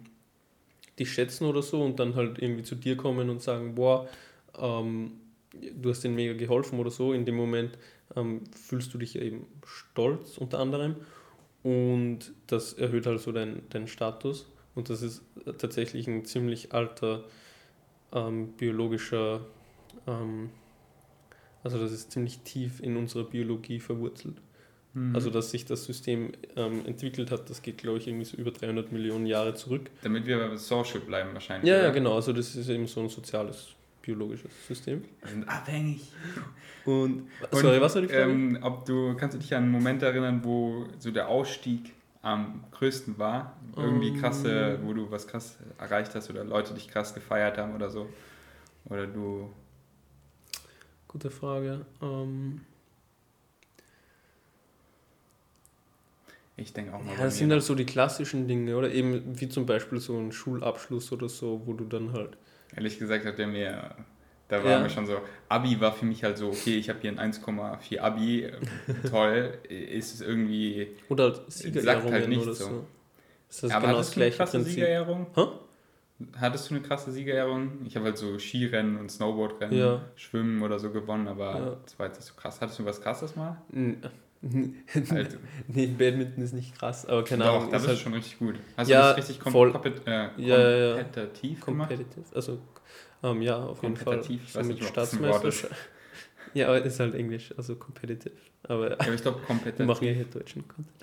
[0.99, 4.09] dich schätzen oder so und dann halt irgendwie zu dir kommen und sagen, boah,
[4.57, 5.13] ähm,
[5.53, 7.77] du hast denen mega geholfen oder so, in dem Moment
[8.17, 10.97] ähm, fühlst du dich eben stolz unter anderem
[11.63, 15.23] und das erhöht halt so deinen deinen Status und das ist
[15.59, 17.25] tatsächlich ein ziemlich alter
[18.13, 19.41] ähm, biologischer,
[20.07, 20.51] ähm,
[21.63, 24.37] also das ist ziemlich tief in unserer Biologie verwurzelt.
[24.95, 25.15] Mhm.
[25.15, 28.51] Also, dass sich das System ähm, entwickelt hat, das geht, glaube ich, irgendwie so über
[28.51, 29.91] 300 Millionen Jahre zurück.
[30.03, 31.69] damit wir Social bleiben wahrscheinlich.
[31.69, 32.15] Ja, ja, genau.
[32.15, 33.69] Also, das ist eben so ein soziales,
[34.03, 35.05] biologisches System.
[35.21, 36.13] Wir sind abhängig.
[36.85, 38.31] Und, Und, sorry, was war die Frage?
[38.33, 41.93] Ähm, ob du, kannst du dich an einen Moment erinnern, wo so der Ausstieg
[42.23, 43.57] am größten war?
[43.77, 44.21] Irgendwie Ähm.
[44.21, 48.09] krasse, wo du was krass erreicht hast oder Leute dich krass gefeiert haben oder so?
[48.87, 49.51] Oder du.
[51.07, 51.85] Gute Frage.
[52.03, 52.63] Ähm,
[56.61, 57.15] Ich denke auch mal.
[57.15, 58.91] ja, das sind halt so die klassischen Dinge, oder?
[58.93, 62.37] Eben wie zum Beispiel so ein Schulabschluss oder so, wo du dann halt.
[62.77, 63.91] Ehrlich gesagt hat der mir,
[64.49, 64.81] da war Ja.
[64.81, 67.99] mir schon so, Abi war für mich halt so, okay, ich habe hier ein 1,4
[68.01, 68.53] Abi, äh,
[69.11, 72.53] toll, ist es irgendwie, Oder halt Sagt Siegerehrungen halt nicht so.
[72.53, 72.87] so.
[73.49, 74.75] Das ist aber genau das hattest du eine gleiche krasse Prinzip.
[74.75, 75.27] Siegerehrung?
[75.35, 75.47] Hä?
[76.41, 77.73] Hattest du eine krasse Siegerehrung?
[77.87, 80.01] Ich habe halt so Skirennen und Snowboardrennen, Ja.
[80.17, 81.77] Schwimmen oder so gewonnen, aber Ja.
[81.85, 82.61] das war jetzt nicht so krass.
[82.61, 83.57] Hattest du was krasses mal?
[84.41, 84.77] N-
[85.11, 85.37] Halt,
[85.69, 87.71] nee, Badminton ist nicht krass, aber keine doch, Ahnung.
[87.71, 88.55] da ist bist halt schon richtig gut.
[88.77, 89.73] Hast Ja, das richtig kom voll.
[89.73, 91.05] kompet äh, Ja, ja,
[91.61, 92.59] kompetitiv also
[93.25, 94.15] ähm, ja, auf jeden Fall.
[94.17, 95.19] Kompetitiv, ich So weiß mit nicht, das ist.
[95.19, 95.75] Staatsmeisterschaft.
[96.55, 98.33] Ja, aber es ist halt Englisch, also competitive.
[98.63, 99.87] Aber Ja, aber ich glaube wir kompetitiv.
[99.87, 100.97] machen ja hier deutschen Content.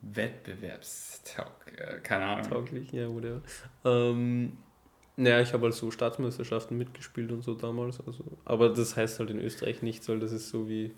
[0.00, 1.46] Wettbewerbstaug,
[1.76, 2.48] äh, keine Ahnung.
[2.48, 3.42] Tauglich, ja, whatever.
[3.84, 4.56] Ähm,
[5.16, 8.00] naja, ich habe halt so Staatsmeisterschaften mitgespielt und so damals.
[8.06, 10.94] Also, aber das heißt halt in Österreich nichts, weil das ist so wie,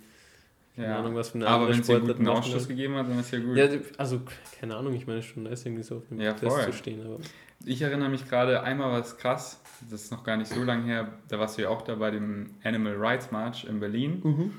[0.77, 0.99] keine Ja.
[0.99, 3.39] Ahnung, was für eine Aber wenn es einen guten Ausschuss gegeben hat, dann ist ja
[3.41, 3.57] gut.
[3.57, 3.69] Ja,
[3.99, 4.21] also
[4.59, 6.65] keine Ahnung, ich meine schon, ist irgendwie so auf dem Ja, Test voll.
[6.67, 7.05] zu stehen.
[7.05, 7.19] Aber
[7.65, 9.61] Ich erinnere mich gerade, einmal war es krass,
[9.91, 12.11] das ist noch gar nicht so lange her, da warst du ja auch da bei
[12.11, 14.21] dem Animal Rights March in Berlin.
[14.23, 14.53] Mhm.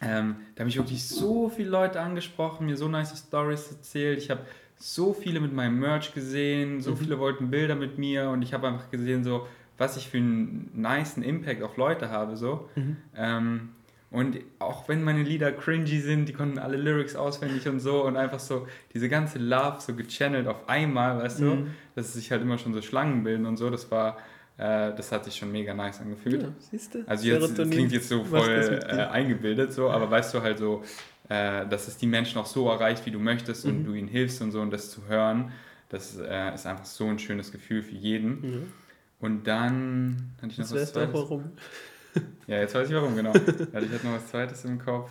[0.00, 4.18] Ähm, da haben mich wirklich so viele Leute angesprochen, mir so nice Stories erzählt.
[4.18, 4.42] Ich habe
[4.76, 6.96] so viele mit meinem Merch gesehen, so mhm.
[6.98, 9.46] viele wollten Bilder mit mir und ich habe einfach gesehen, so
[9.76, 12.36] was ich für einen niceen Impact auf Leute habe.
[12.36, 12.68] So.
[12.76, 12.96] Mhm.
[13.16, 13.68] Ähm,
[14.10, 18.16] und auch wenn meine Lieder cringy sind, die konnten alle Lyrics auswendig und so und
[18.16, 21.44] einfach so diese ganze Love so gechannelt auf einmal, weißt mhm.
[21.44, 24.16] du, dass sich halt immer schon so Schlangen bilden und so, das war,
[24.56, 26.42] äh, das hat sich schon mega nice angefühlt.
[26.42, 27.04] Ja, siehst du?
[27.06, 30.82] Also jetzt, klingt jetzt so voll äh, eingebildet so, aber weißt du halt so,
[31.28, 33.70] äh, dass es die Menschen auch so erreicht, wie du möchtest mhm.
[33.70, 35.52] und du ihnen hilfst und so und das zu hören,
[35.90, 38.40] das äh, ist einfach so ein schönes Gefühl für jeden.
[38.40, 38.72] Mhm.
[39.20, 41.14] Und dann hatte ich noch das was Zweites.
[41.14, 41.52] warum.
[42.46, 43.32] Ja, jetzt weiß ich warum, genau.
[43.32, 45.10] Also ich hatte noch was Zweites im Kopf.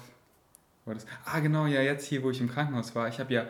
[0.86, 3.46] Das, ah, genau, ja, jetzt hier, wo ich im Krankenhaus war, ich habe ja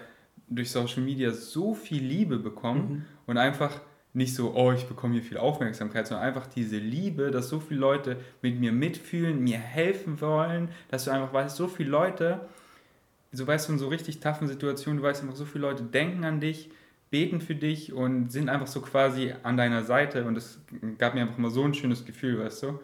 [0.49, 3.05] durch Social Media so viel Liebe bekommen mhm.
[3.27, 3.79] und einfach
[4.13, 7.79] nicht so, oh, ich bekomme hier viel Aufmerksamkeit, sondern einfach diese Liebe, dass so viele
[7.79, 12.41] Leute mit mir mitfühlen, mir helfen wollen, dass du einfach weißt, so viele Leute,
[13.31, 16.23] so weißt du, in so richtig taffen Situationen, du weißt einfach, so viele Leute denken
[16.23, 16.71] an dich,
[17.11, 20.59] beten für dich und sind einfach so quasi an deiner Seite und das
[20.97, 22.79] gab mir einfach mal so ein schönes Gefühl, weißt du.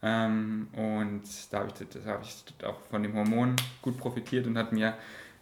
[0.00, 4.72] Ähm, und da habe ich, hab ich auch von dem Hormon gut profitiert und hat
[4.72, 4.96] mir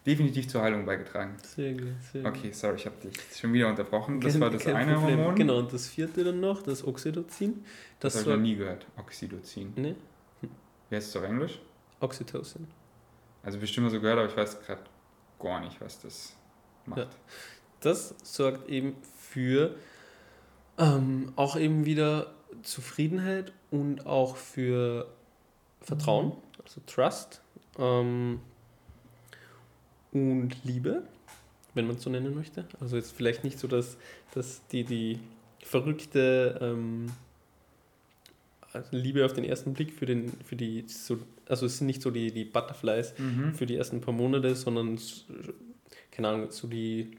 [0.06, 1.36] definitiv zur Heilung beigetragen.
[1.42, 2.36] Sehr gut, sehr gut.
[2.36, 4.20] Okay, sorry, ich habe dich schon wieder unterbrochen.
[4.20, 5.18] Das kein, war das eine Problem.
[5.18, 5.34] Hormon.
[5.34, 7.64] Genau, und das vierte dann noch, das Oxytocin.
[8.00, 9.72] Das, das habe ich noch nie gehört, Oxytocin.
[9.76, 9.94] Nee.
[10.40, 10.50] Hm.
[10.88, 11.60] Wie heißt es auf Englisch?
[12.00, 12.66] Oxytocin.
[13.42, 14.82] Also bestimmt mal so gehört, aber ich weiß gerade
[15.38, 16.34] gar nicht, was das
[16.86, 16.98] macht.
[16.98, 17.06] Ja.
[17.80, 19.76] Das sorgt eben für
[20.78, 22.32] ähm, auch eben wieder
[22.62, 25.06] Zufriedenheit und auch für
[25.80, 27.40] Vertrauen, also Trust
[27.78, 28.40] ähm,
[30.12, 31.02] und Liebe,
[31.74, 32.66] wenn man es so nennen möchte.
[32.80, 33.96] Also jetzt vielleicht nicht so, dass,
[34.34, 35.20] dass die, die
[35.62, 37.10] verrückte ähm,
[38.72, 42.02] also Liebe auf den ersten Blick für, den, für die, so, also es sind nicht
[42.02, 43.54] so die, die Butterflies mhm.
[43.54, 44.98] für die ersten paar Monate, sondern,
[46.10, 47.16] keine Ahnung, so die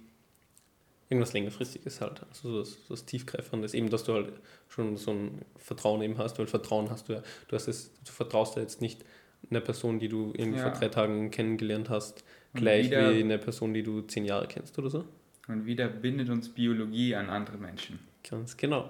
[1.09, 2.21] irgendwas längerfristiges halt.
[2.29, 4.33] Also so das, das Tiefgreifendes, eben, dass du halt
[4.67, 8.11] schon so ein Vertrauen eben hast, weil Vertrauen hast du ja, du hast es, du
[8.11, 9.05] vertraust ja jetzt nicht
[9.49, 10.69] einer Person, die du irgendwie ja.
[10.69, 14.77] vor drei Tagen kennengelernt hast, gleich wieder, wie eine Person, die du zehn Jahre kennst
[14.79, 15.05] oder so.
[15.47, 17.99] Und wieder bindet uns Biologie an andere Menschen.
[18.29, 18.89] Ganz genau.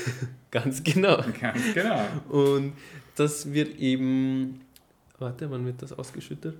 [0.50, 1.22] Ganz genau.
[1.40, 2.06] Ganz genau.
[2.30, 2.72] Und
[3.16, 4.60] das wird eben,
[5.18, 6.58] warte, wann wird das ausgeschüttet?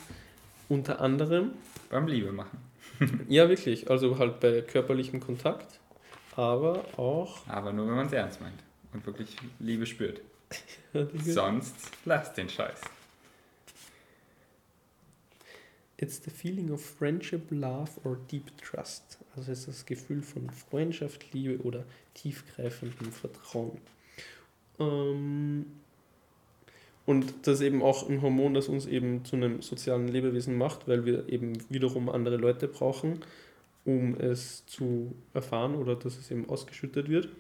[0.69, 1.53] Unter anderem
[1.89, 2.59] beim Liebe machen.
[3.29, 3.91] ja, wirklich.
[3.91, 5.81] Also halt bei körperlichem Kontakt,
[6.37, 7.47] aber auch.
[7.49, 10.21] Aber nur, wenn man es ernst meint und wirklich Liebe spürt.
[11.15, 12.81] Sonst lass den Scheiß.
[16.01, 19.19] It's the feeling of friendship, love or deep trust.
[19.35, 21.85] Also es ist das Gefühl von Freundschaft, Liebe oder
[22.15, 23.81] tiefgreifendem Vertrauen.
[24.79, 25.67] Ähm,
[27.09, 30.87] und das ist eben auch ein Hormon, das uns eben zu einem sozialen Lebewesen macht,
[30.87, 33.21] weil wir eben wiederum andere Leute brauchen,
[33.87, 37.31] um es zu erfahren oder dass es eben ausgeschüttet wird.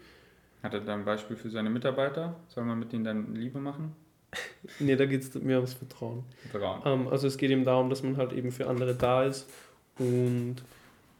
[0.62, 2.34] Hat er da ein Beispiel für seine Mitarbeiter?
[2.48, 3.94] Soll man mit ihnen dann Liebe machen?
[4.78, 6.24] nee, da geht es mehr ums Vertrauen.
[6.50, 6.80] Vertrauen.
[6.86, 9.50] Ähm, also es geht eben darum, dass man halt eben für andere da ist
[9.98, 10.56] und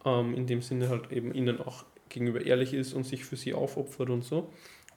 [0.07, 3.53] ähm, in dem Sinne halt eben ihnen auch gegenüber ehrlich ist und sich für sie
[3.53, 4.49] aufopfert und so.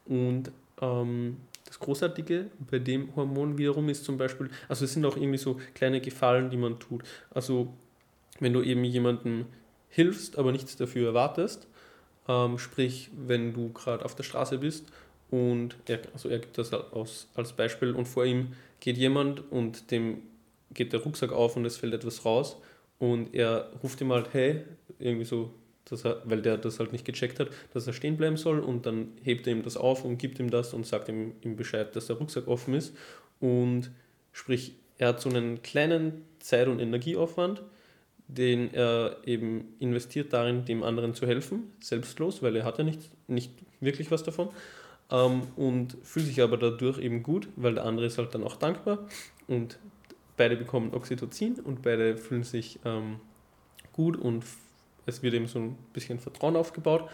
[0.06, 1.36] Und ähm,
[1.66, 5.60] das Großartige bei dem Hormon wiederum ist zum Beispiel, also es sind auch irgendwie so
[5.74, 7.04] kleine Gefallen, die man tut.
[7.30, 7.74] Also
[8.40, 9.46] wenn du eben jemandem
[9.90, 11.68] hilfst, aber nichts dafür erwartest,
[12.28, 14.86] ähm, sprich, wenn du gerade auf der Straße bist
[15.30, 19.92] und er, also er gibt das aus, als Beispiel und vor ihm geht jemand und
[19.92, 20.24] dem
[20.74, 22.58] geht der Rucksack auf und es fällt etwas raus
[23.00, 24.64] und er ruft ihm halt, hey,
[25.00, 25.54] irgendwie so
[25.86, 28.86] dass er, weil der das halt nicht gecheckt hat, dass er stehen bleiben soll und
[28.86, 31.96] dann hebt er ihm das auf und gibt ihm das und sagt ihm, ihm Bescheid,
[31.96, 32.96] dass der Rucksack offen ist.
[33.40, 33.92] Und
[34.32, 37.64] sprich, er hat so einen kleinen Zeit- und Energieaufwand,
[38.28, 43.02] den er eben investiert darin, dem anderen zu helfen, selbstlos, weil er hat ja nicht,
[43.28, 43.52] nicht
[43.82, 44.50] wirklich was davon.
[45.10, 48.56] Ähm, und fühlt sich aber dadurch eben gut, weil der andere ist halt dann auch
[48.56, 49.00] dankbar
[49.48, 49.78] und
[50.38, 53.20] beide bekommen Oxytocin und beide fühlen sich ähm,
[53.92, 54.46] gut und
[55.06, 57.10] es wird eben so ein bisschen Vertrauen aufgebaut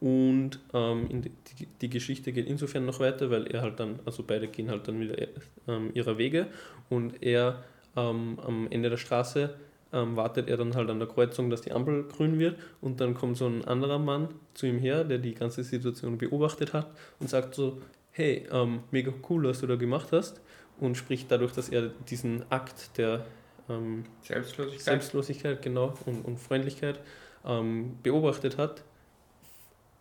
[0.00, 4.48] und ähm, die, die, Geschichte geht insofern noch weiter, weil er halt dann, also beide
[4.48, 5.28] gehen halt dann wieder
[5.68, 6.48] ähm, ihrer Wege
[6.88, 7.62] und er
[7.96, 9.54] ähm, am Ende der Straße
[9.92, 13.14] ähm, wartet er dann halt an der Kreuzung, dass die Ampel grün wird und dann
[13.14, 16.90] kommt so ein anderer Mann zu ihm her, der die ganze Situation beobachtet hat
[17.20, 17.80] und sagt so,
[18.10, 20.40] hey, ähm, mega cool, was du da gemacht hast
[20.80, 23.24] und spricht dadurch, dass er diesen Akt der
[23.68, 24.80] ähm, Selbstlosigkeit.
[24.82, 26.98] Selbstlosigkeit genau und, und Freundlichkeit
[27.46, 28.82] ähm, beobachtet hat,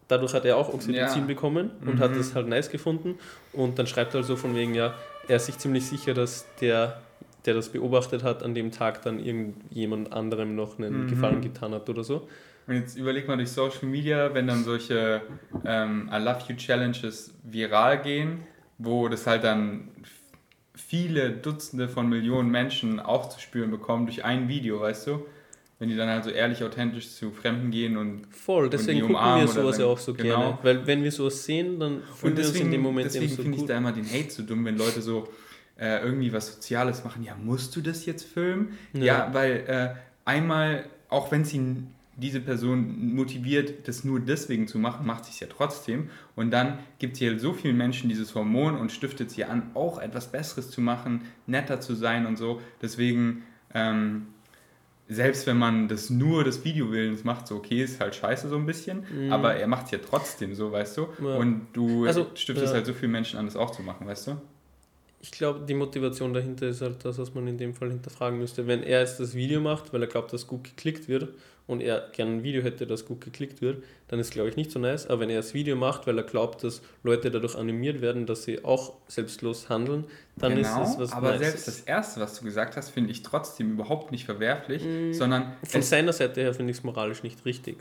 [0.08, 1.28] dadurch hat er auch Oxytocin ja.
[1.28, 2.00] bekommen und mhm.
[2.00, 3.16] hat das halt nice gefunden.
[3.54, 4.94] Und dann schreibt er also von wegen, ja,
[5.28, 7.02] er ist sich ziemlich sicher, dass der,
[7.46, 11.08] der das beobachtet hat, an dem Tag dann irgendjemand anderem noch einen mhm.
[11.08, 12.28] Gefallen getan hat oder so.
[12.68, 15.22] Und jetzt überleg mal durch Social Media, wenn dann solche
[15.66, 18.44] ähm, I Love You Challenges viral gehen,
[18.78, 19.90] wo das halt dann
[20.76, 25.26] viele Dutzende von Millionen Menschen aufzuspüren bekommen durch ein Video, weißt du?
[25.82, 28.28] Wenn die dann halt so ehrlich, authentisch zu Fremden gehen und.
[28.30, 30.38] Voll, deswegen und die gucken wir sowas ja auch so genau.
[30.38, 30.58] gerne.
[30.62, 33.36] Weil wenn wir sowas sehen, dann fühlen Und wir uns in deswegen, dem Moment deswegen
[33.36, 35.28] so finde ich da immer den Hate so dumm, wenn Leute so
[35.80, 37.24] äh, irgendwie was Soziales machen.
[37.24, 38.78] Ja, musst du das jetzt filmen?
[38.94, 39.30] Ja, Ja.
[39.34, 39.90] weil äh,
[40.24, 41.84] einmal, auch wenn sie
[42.16, 46.12] diese Person motiviert, das nur deswegen zu machen, macht sie es ja trotzdem.
[46.36, 49.98] Und dann gibt sie halt so vielen Menschen dieses Hormon und stiftet sie an, auch
[50.00, 52.62] etwas Besseres zu machen, netter zu sein und so.
[52.84, 53.42] Deswegen,
[53.74, 54.28] ähm,
[55.14, 58.66] selbst wenn man das nur des Videowillens macht, so okay, ist halt scheiße so ein
[58.66, 59.34] bisschen, Mhm.
[59.34, 61.08] aber er macht es ja trotzdem so, weißt du?
[61.22, 61.36] Ja.
[61.36, 62.76] Und du Also, stiftest ja.
[62.76, 64.38] halt so vielen Menschen an, das auch zu machen, weißt du?
[65.24, 68.66] Ich glaube, die Motivation dahinter ist halt das, was man in dem Fall hinterfragen müsste.
[68.66, 71.30] Wenn er jetzt das Video macht, weil er glaubt, dass gut geklickt wird
[71.72, 74.70] und er gerne ein Video hätte, das gut geklickt wird, dann ist glaube ich nicht
[74.72, 75.08] so nice.
[75.08, 78.44] Aber wenn er das Video macht, weil er glaubt, dass Leute dadurch animiert werden, dass
[78.44, 80.06] sie auch selbstlos handeln,
[80.38, 81.48] dann ist es was Genau, aber Nices.
[81.52, 85.14] selbst das Erste, was du gesagt hast, finde ich trotzdem überhaupt nicht verwerflich, Mhm.
[85.14, 87.78] sondern Von seiner Seite her finde ich es moralisch nicht richtig.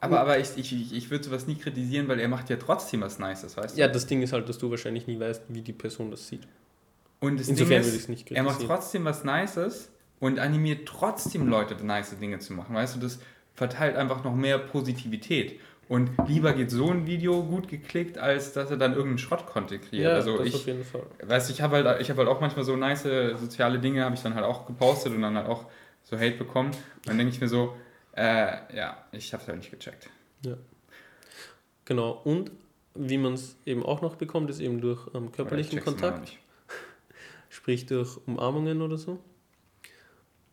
[0.00, 3.18] aber, aber ich, ich, ich- würde sowas nie kritisieren, weil er macht ja trotzdem was
[3.18, 3.80] Nices, weißt du?
[3.80, 6.42] Ja, das Ding ist halt, dass du wahrscheinlich nie weißt, wie die Person das sieht.
[7.20, 8.76] Und das Insofern Ding würde ich ist, es nicht er macht kritisieren.
[8.80, 9.90] trotzdem was Nices
[10.20, 13.00] und animiert trotzdem Leute, nice Dinge zu machen, weißt du?
[13.00, 13.18] Das
[13.54, 15.58] verteilt einfach noch mehr Positivität.
[15.88, 20.04] Und lieber geht so ein Video gut geklickt, als dass er dann irgendeinen Schrott-Content kreiert.
[20.04, 21.02] Ja, also das ich, auf jeden Fall.
[21.20, 24.14] Weißt du, ich habe halt, ich hab halt auch manchmal so nice soziale Dinge, habe
[24.14, 25.64] ich dann halt auch gepostet und dann halt auch
[26.04, 26.70] so Hate bekommen.
[26.70, 27.74] Und dann denke ich mir so,
[28.12, 30.08] äh, ja, ich habe es halt nicht gecheckt.
[31.86, 32.20] Genau.
[32.22, 32.52] Und
[32.94, 36.36] wie man es eben auch noch bekommt, ist eben durch ähm, körperlichen Kontakt.
[37.48, 39.18] sprich durch Umarmungen oder so.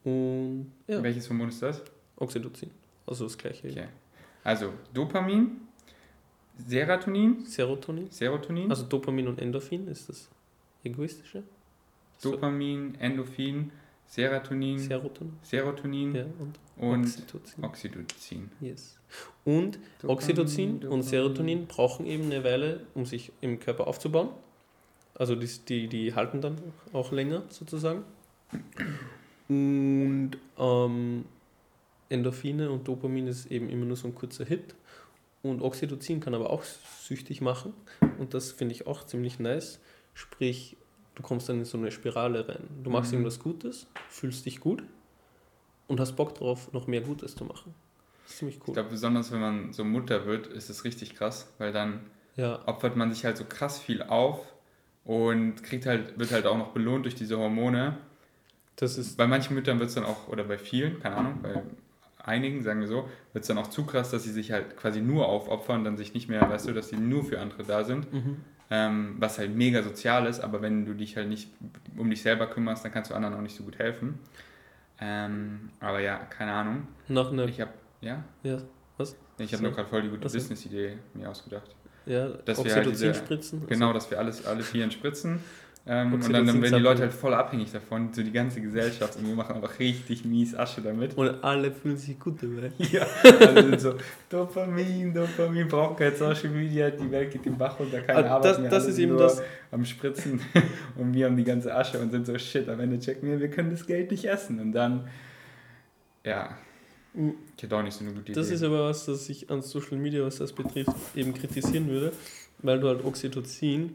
[0.08, 1.82] Und ja, Welches Hormon ist das?
[2.16, 2.72] Oxytocin.
[3.06, 3.70] Also das gleiche.
[3.70, 3.88] Okay.
[4.42, 5.68] Also Dopamin,
[6.66, 8.10] Serotonin, Serotonin.
[8.10, 10.30] Serotonin, Also Dopamin und Endorphin ist das
[10.84, 11.44] egoistische.
[12.22, 13.70] Dopamin, Endorphin,
[14.06, 15.34] Serotonin, Serotonin.
[15.44, 17.64] Serotonin Ja, und, und Oxytocin.
[17.66, 18.52] Oxytocin.
[18.62, 18.98] Yes.
[19.44, 21.04] Und Dopamin, Oxytocin und Dopamin.
[21.04, 24.30] Serotonin brauchen eben eine Weile, um sich im Körper aufzubauen.
[25.16, 26.56] Also die, die, die halten dann
[26.94, 28.04] auch länger sozusagen.
[29.50, 31.26] Und ähm,
[32.10, 34.76] Endorphine und Dopamin ist eben immer nur so ein kurzer Hit.
[35.44, 37.74] Und Oxytocin kann aber auch süchtig machen.
[38.18, 39.80] Und das finde ich auch ziemlich nice.
[40.14, 40.76] Sprich,
[41.16, 42.68] du kommst dann in so eine Spirale rein.
[42.84, 43.20] Du machst Mhm.
[43.20, 44.84] irgendwas Gutes, fühlst dich gut
[45.88, 47.74] und hast Bock drauf, noch mehr Gutes zu machen.
[48.24, 48.74] Das ist ziemlich Ich cool.
[48.74, 52.02] glaube, besonders wenn man so Mutter wird, ist es richtig krass, weil dann
[52.36, 54.42] Ja, opfert man sich halt so krass viel auf
[55.06, 57.98] und kriegt halt, wird halt auch noch belohnt durch diese Hormone.
[58.78, 59.18] Das ist.
[59.18, 61.62] Bei manchen Müttern wird es dann auch, oder bei vielen, keine Ahnung, bei
[62.24, 65.02] einigen, sagen wir so, wird es dann auch zu krass, dass sie sich halt quasi
[65.02, 68.12] nur aufopfern, dann sich nicht mehr, weißt du, dass sie nur für andere da sind.
[68.14, 68.38] Mhm.
[68.70, 71.50] Ähm, was halt mega sozial ist, aber wenn du dich halt nicht
[71.96, 74.20] um dich selber kümmerst, dann kannst du anderen auch nicht so gut helfen.
[75.00, 76.88] Ähm, aber ja, keine Ahnung.
[77.08, 77.46] Nach einer.
[77.46, 77.72] Ich habe,
[78.02, 78.58] ja, Ja,
[78.98, 79.16] was?
[79.38, 79.64] ich habe So.
[79.64, 80.22] nur gerade voll die gute?
[80.22, 81.76] Business-Idee mir ausgedacht.
[82.06, 83.68] Ja, Dass wir halt diese- spritzen.
[83.68, 85.40] Genau, dass wir alles, alle Vieren spritzen.
[85.90, 86.82] Ähm, und dann, dann werden die.
[86.82, 89.16] Leute halt voll abhängig davon, so die ganze Gesellschaft.
[89.16, 91.18] Und wir machen einfach richtig mies Asche damit.
[91.18, 92.72] Und alle fühlen sich gut dabei.
[92.92, 93.94] Ja, also sind so
[94.30, 98.52] Dopamin, Dopamin, brauchen kein Social Media, die Welt geht den Bach runter, keine Ah, Arbeit
[98.52, 98.70] das, mehr.
[98.70, 99.42] das alle ist eben nur das.
[99.72, 100.42] am Spritzen
[100.98, 103.50] und wir haben die ganze Asche und sind so, shit, am Ende checken wir, wir
[103.50, 104.60] können das Geld nicht essen.
[104.60, 105.08] Und dann,
[106.26, 106.50] ja,
[107.56, 108.56] ich hätte auch nicht so eine gute Das Idee.
[108.56, 112.12] ist aber was, das ich an Social Media, was das betrifft, eben kritisieren würde,
[112.60, 113.94] weil du halt Oxytocin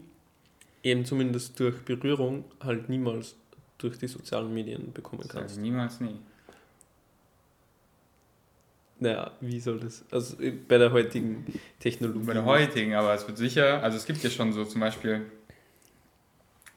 [0.83, 3.35] eben zumindest durch Berührung halt niemals
[3.77, 5.55] durch die sozialen Medien bekommen kannst.
[5.55, 6.19] ich niemals nie.
[8.99, 10.05] Naja, wie soll das?
[10.11, 11.45] Also äh, bei der heutigen
[11.79, 12.25] Technologie.
[12.25, 15.25] Bei der heutigen, aber es wird sicher, also es gibt ja schon so zum Beispiel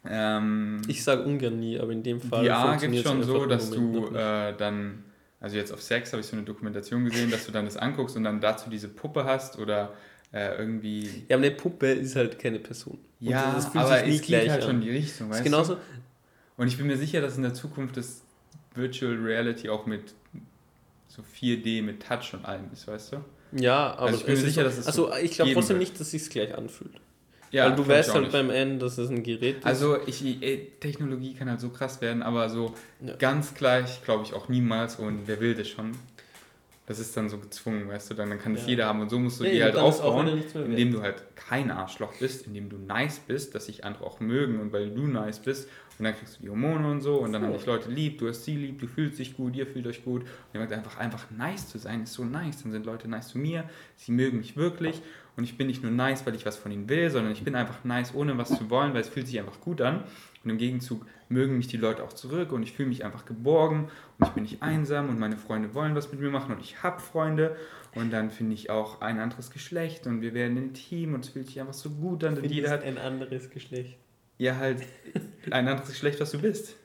[0.09, 2.47] ähm, Ich sage ungern nie, aber in dem Fall.
[2.47, 5.05] VR gibt es schon so, dass du äh, dann,
[5.41, 8.17] also jetzt auf Sex habe ich so eine Dokumentation gesehen, dass du dann das anguckst
[8.17, 9.93] und dann dazu diese Puppe hast oder
[10.37, 11.25] äh, irgendwie.
[11.29, 12.99] Ja, aber eine Puppe ist halt keine Person.
[13.21, 14.69] Und Ja, das fühlt aber sich nie es geht gleich halt an.
[14.69, 15.81] schon in die Richtung, weißt ist genauso, du?
[16.59, 18.23] Und ich bin mir sicher, dass in der Zukunft das
[18.75, 20.15] Virtual Reality auch mit
[21.09, 23.17] so 4D, mit Touch und allem ist, weißt du?
[23.59, 25.77] ja, aber Also ich bin es mir sicher, so, dass es Also ich glaube trotzdem
[25.79, 25.89] wird.
[25.89, 26.93] nicht, dass es sich gleich anfühlt.
[27.53, 28.33] Ja, Weil du weißt halt nicht.
[28.33, 29.65] beim Ende, dass es ein Gerät ist.
[29.65, 33.15] Also ich, ey, Technologie kann halt so krass werden, aber so Ja.
[33.17, 35.93] ganz gleich glaube ich auch niemals und wer will das schon?
[36.87, 38.69] Das ist dann so gezwungen, weißt du, dann, dann kann das Ja.
[38.69, 42.13] jeder haben und so musst du Ja, die halt aufbauen, indem du halt kein Arschloch
[42.21, 45.69] bist, indem du nice bist, dass sich andere auch mögen und weil du nice bist
[45.99, 48.29] Und dann kriegst du die Hormone und so und dann haben dich Leute lieb, du
[48.29, 50.23] hast sie lieb, du fühlst dich gut, ihr fühlt euch gut.
[50.25, 52.63] Und ihr merkt einfach, einfach nice zu sein, ist so nice.
[52.63, 53.65] Dann sind Leute nice zu mir,
[53.97, 55.01] sie mögen mich wirklich
[55.39, 57.55] und ich bin nicht nur nice, weil ich was von ihnen will, sondern ich bin
[57.55, 60.05] einfach nice, ohne was zu wollen, weil es fühlt sich einfach gut an.
[60.45, 63.89] Und im Gegenzug mögen mich die Leute auch zurück und ich fühle mich einfach geborgen
[64.19, 66.83] und ich bin nicht einsam und meine Freunde wollen was mit mir machen und ich
[66.83, 67.57] habe Freunde
[67.95, 71.31] und dann finde ich auch ein anderes Geschlecht und wir werden ein Team und es
[71.31, 72.37] fühlt sich einfach so gut an.
[72.37, 73.97] Und jeder hat ein anderes Geschlecht.
[74.39, 74.83] Ja, halt
[75.51, 76.77] ein anderes Geschlecht, was du bist.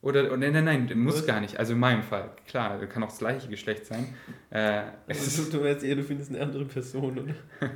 [0.00, 1.58] Oder, nein, nein, nein, muss gar nicht.
[1.58, 4.14] Also in meinem Fall, klar, kann auch das gleiche Geschlecht sein.
[4.50, 7.34] Äh, also, du meinst eher, du findest eine andere Person, oder?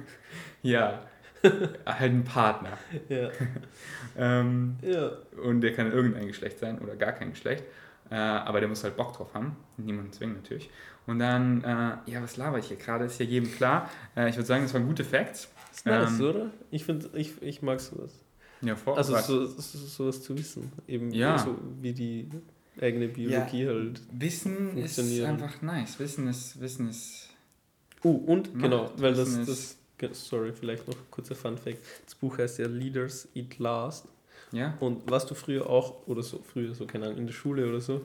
[0.62, 1.02] ja,
[1.84, 2.78] halt ein Partner.
[3.08, 3.30] Ja.
[4.16, 5.12] ähm, ja.
[5.42, 7.64] Und der kann irgendein Geschlecht sein oder gar kein Geschlecht.
[8.10, 9.56] Äh, aber der muss halt Bock drauf haben.
[9.78, 10.70] Niemanden zwingen natürlich.
[11.06, 13.06] Und dann, äh, ja, was laber ich hier gerade?
[13.06, 13.90] Ist ja jedem klar.
[14.16, 15.48] Äh, ich würde sagen, das waren gute Facts.
[15.72, 16.50] Ist nice, ähm, oder?
[16.70, 18.12] Ich, find, ich, ich mag sowas.
[18.60, 20.70] Ja, vor Also so, so, sowas zu wissen.
[20.86, 21.38] Eben ja.
[21.38, 22.28] so wie die
[22.80, 24.00] eigene Biologie ja, halt.
[24.12, 25.98] Wissen ist einfach nice.
[25.98, 26.60] Wissen ist.
[26.60, 27.30] Wissen ist.
[28.04, 28.62] Oh, uh, und macht.
[28.62, 29.78] genau, weil das, das.
[30.12, 31.78] Sorry, vielleicht noch kurzer Fun Fact.
[32.04, 34.08] Das Buch heißt ja Leaders Eat Last.
[34.52, 34.76] Ja.
[34.80, 37.80] Und warst du früher auch, oder so, früher so, keine Ahnung, in der Schule oder
[37.80, 38.04] so,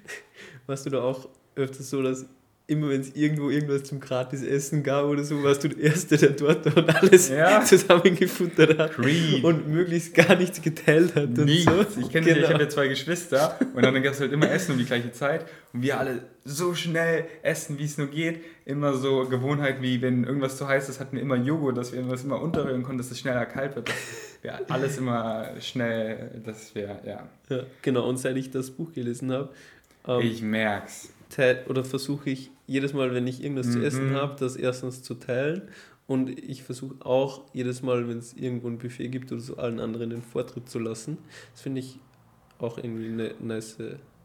[0.66, 2.26] warst du da auch öfters so, dass
[2.72, 6.16] immer wenn es irgendwo irgendwas zum gratis Essen gab oder so, warst du der Erste,
[6.16, 7.62] der dort und alles ja.
[7.64, 9.44] zusammengefuttert hat Creed.
[9.44, 11.30] und möglichst gar nichts geteilt hat.
[11.30, 11.64] Nichts.
[11.64, 12.00] So.
[12.00, 12.40] Ich kenne genau.
[12.40, 15.12] ich habe ja zwei Geschwister und dann gab es halt immer Essen um die gleiche
[15.12, 18.40] Zeit und wir alle so schnell essen, wie es nur geht.
[18.64, 21.98] Immer so Gewohnheit wie, wenn irgendwas zu heiß ist, hatten wir immer Joghurt, dass wir
[21.98, 23.90] irgendwas immer unterrühren konnten, dass es schneller kalt wird.
[24.42, 27.28] Wir alles immer schnell, dass wir, ja.
[27.48, 27.62] ja.
[27.82, 29.50] Genau, und seit ich das Buch gelesen habe,
[30.06, 31.10] ähm, ich merk's
[31.68, 33.72] oder versuche ich jedes Mal, wenn ich irgendwas mhm.
[33.72, 34.14] zu essen mhm.
[34.16, 35.62] habe, das erstens zu teilen.
[36.06, 39.80] Und ich versuche auch jedes Mal, wenn es irgendwo ein Buffet gibt oder so, allen
[39.80, 41.18] anderen den Vortritt zu lassen.
[41.52, 41.98] Das finde ich
[42.58, 43.78] auch irgendwie eine nice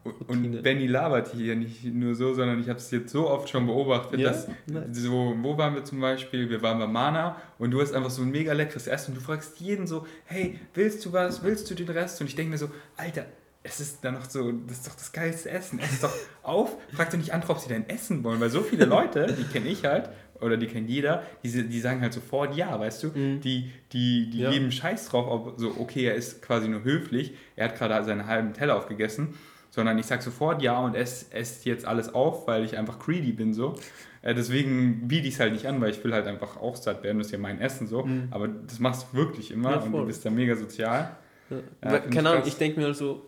[0.04, 0.56] Routine.
[0.56, 3.66] Und Benny labert hier nicht nur so, sondern ich habe es jetzt so oft schon
[3.66, 4.28] beobachtet, ja?
[4.28, 4.86] dass nice.
[4.92, 6.48] so, wo waren wir zum Beispiel?
[6.48, 9.24] Wir waren bei Mana und du hast einfach so ein mega leckeres Essen und du
[9.24, 11.42] fragst jeden so, hey, willst du was?
[11.42, 12.20] Willst du den Rest?
[12.20, 13.26] Und ich denke mir so, Alter,
[13.68, 15.78] es ist dann noch so, das ist doch das geilste Essen.
[15.78, 18.84] Ess doch auf, frag doch nicht an, ob sie dein Essen wollen, weil so viele
[18.86, 20.10] Leute, die kenne ich halt,
[20.40, 23.08] oder die kennt jeder, die, die sagen halt sofort ja, weißt du?
[23.08, 23.40] Mhm.
[23.40, 24.50] Die, die, die ja.
[24.50, 28.26] geben Scheiß drauf, ob so, okay, er ist quasi nur höflich, er hat gerade seinen
[28.26, 29.34] halben Teller aufgegessen,
[29.70, 33.32] sondern ich sag sofort ja und esse ess jetzt alles auf, weil ich einfach greedy
[33.32, 33.74] bin so.
[34.22, 37.02] Äh, deswegen biete ich es halt nicht an, weil ich will halt einfach auch satt
[37.02, 38.04] werden, das ist ja mein Essen so.
[38.04, 38.28] Mhm.
[38.30, 41.16] Aber das machst du wirklich immer ja, und du bist da mega sozial.
[41.50, 41.56] Ja.
[41.82, 43.27] Ja, keine Ahnung, ich denke mir halt so,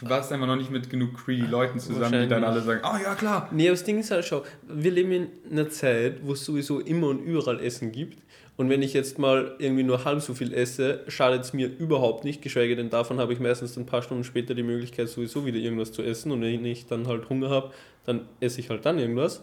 [0.00, 2.96] Du warst einfach noch nicht mit genug greedy Leuten zusammen, die dann alle sagen, ah
[2.96, 3.48] oh, ja klar.
[3.52, 6.80] Nee, aber das Ding ist halt, schau, wir leben in einer Zeit, wo es sowieso
[6.80, 8.18] immer und überall Essen gibt.
[8.56, 12.24] Und wenn ich jetzt mal irgendwie nur halb so viel esse, schadet es mir überhaupt
[12.24, 15.56] nicht, geschweige denn davon habe ich meistens ein paar Stunden später die Möglichkeit, sowieso wieder
[15.58, 16.30] irgendwas zu essen.
[16.30, 17.70] Und wenn ich dann halt Hunger habe,
[18.04, 19.42] dann esse ich halt dann irgendwas.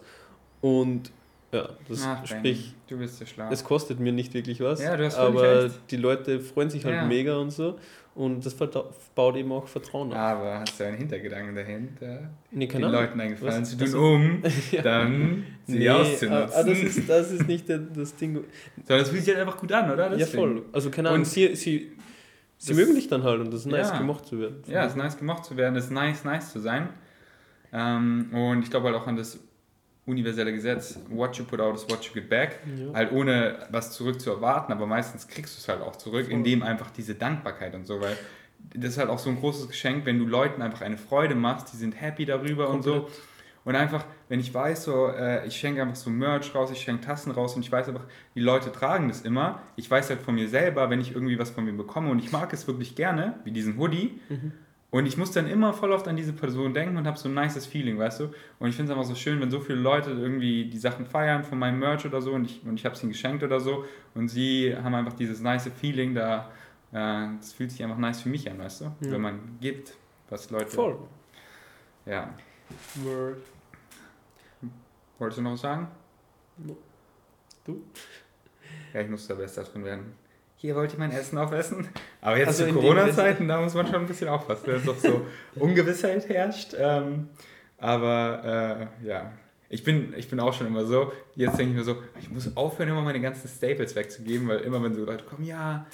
[0.62, 1.12] Und
[1.52, 3.50] ja, das Ach, sprich, du bist so schlau.
[3.50, 5.80] Es kostet mir nicht wirklich was, ja, du hast aber recht.
[5.90, 7.06] die Leute freuen sich halt ja.
[7.06, 7.80] mega und so.
[8.18, 10.18] Und das baut eben auch Vertrauen auf.
[10.18, 12.32] Aber hast du einen Hintergedanken dahinter?
[12.50, 14.82] Nee, den Leuten eingefallen zu tun, um ja.
[14.82, 16.32] dann sie nee, auszunutzen.
[16.32, 18.44] Aber ah, das ist, das ist nicht das Ding.
[18.88, 20.10] Sondern es fühlt sich halt einfach gut an, oder?
[20.10, 20.66] Das ja, voll.
[20.74, 21.92] Also keine Ahnung, sie, sie,
[22.58, 24.00] sie mögen dich dann halt und das ist nice, ja.
[24.00, 24.64] gemocht zu werden.
[24.66, 26.90] Ja, es ist nice, gemocht zu werden, es ist nice, nice zu sein.
[27.72, 29.40] Ähm, und ich glaube halt auch an das
[30.08, 32.60] universelle Gesetz, what you put out is what you get back.
[32.78, 32.94] Ja.
[32.94, 36.64] Halt ohne was zurück zu erwarten, aber meistens kriegst du es halt auch zurück, indem
[36.64, 38.18] einfach diese Dankbarkeit und so, weil
[38.74, 41.74] das ist halt auch so ein großes Geschenk, wenn du Leuten einfach eine Freude machst,
[41.74, 42.96] die sind happy darüber Komplett.
[42.96, 43.12] und so.
[43.66, 47.06] Und einfach, wenn ich weiß, so, äh, ich schenke einfach so Merch raus, ich schenke
[47.06, 49.62] Tassen raus und ich weiß einfach, die Leute tragen das immer.
[49.76, 52.32] Ich weiß halt von mir selber, wenn ich irgendwie was von mir bekomme und ich
[52.32, 54.54] mag es wirklich gerne, wie diesen Hoodie, mhm
[54.90, 57.34] und ich muss dann immer voll oft an diese Person denken und habe so ein
[57.34, 58.32] nices Feeling, weißt du?
[58.60, 61.44] Und ich finde es einfach so schön, wenn so viele Leute irgendwie die Sachen feiern
[61.44, 63.86] von meinem Merch oder so und ich, und ich habe es ihnen geschenkt oder so
[64.16, 66.50] und sie haben einfach dieses nice Feeling da.
[66.94, 68.86] Äh, das fühlt sich einfach nice für mich an, weißt du?
[68.86, 69.12] Ja.
[69.12, 69.94] Wenn man gibt,
[70.30, 70.68] was Leute.
[70.68, 70.98] Voll.
[72.06, 72.34] Ja.
[72.96, 73.38] Word.
[75.20, 75.88] Wolltest du noch was sagen?
[77.66, 77.84] Du?
[78.94, 80.27] Ja, ich muss da besser drin werden
[80.58, 81.88] hier wollte ich mein Essen aufessen.
[82.20, 84.98] Aber jetzt also zu Corona-Zeiten, da muss man schon ein bisschen aufpassen, wenn es doch
[84.98, 85.22] so
[85.56, 86.76] Ungewissheit herrscht.
[86.78, 87.30] Ähm,
[87.78, 89.32] aber äh, ja,
[89.70, 92.56] ich bin, ich bin auch schon immer so, jetzt denke ich mir so, ich muss
[92.58, 95.86] aufhören, immer meine ganzen Staples wegzugeben, weil immer wenn so Leute kommen, ja,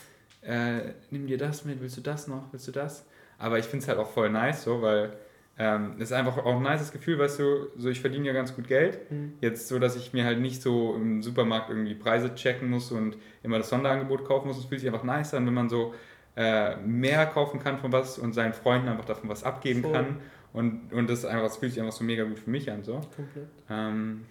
[0.41, 3.05] äh, nimm dir das mit, willst du das noch, willst du das?
[3.38, 5.11] Aber ich finde es halt auch voll nice so, weil
[5.58, 8.56] ähm, das ist einfach auch ein nices Gefühl, weißt du, so ich verdiene ja ganz
[8.56, 9.12] gut Geld.
[9.12, 9.34] Mhm.
[9.39, 13.18] Jetzt so, dass ich mir halt nicht so im Supermarkt irgendwie Preise checken muss und
[13.43, 14.58] immer das Sonderangebot kaufen muss.
[14.58, 15.93] Es fühlt sich einfach nice an, wenn man so
[16.36, 19.91] äh, mehr kaufen kann von was und seinen Freunden einfach davon was abgeben Voll.
[19.91, 20.18] kann.
[20.54, 22.84] Und, und das, ist einfach, das fühlt sich einfach so mega gut für mich an.
[22.84, 22.93] So.
[23.16, 23.47] Komplett.
[23.70, 24.26] Ähm,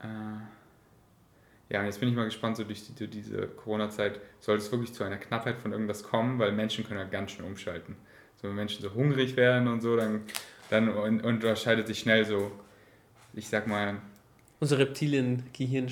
[0.00, 0.06] äh,
[1.68, 4.92] ja, und jetzt bin ich mal gespannt, so durch, die, diese Corona-Zeit, soll es wirklich
[4.92, 7.96] zu einer Knappheit von irgendwas kommen, weil Menschen können ja ganz schön umschalten.
[8.46, 10.22] So, wenn Menschen so hungrig werden und so, dann,
[10.70, 12.52] dann unterscheidet sich schnell so,
[13.34, 13.96] ich sag mal,
[14.60, 15.90] Unser Reptilien-Gehirn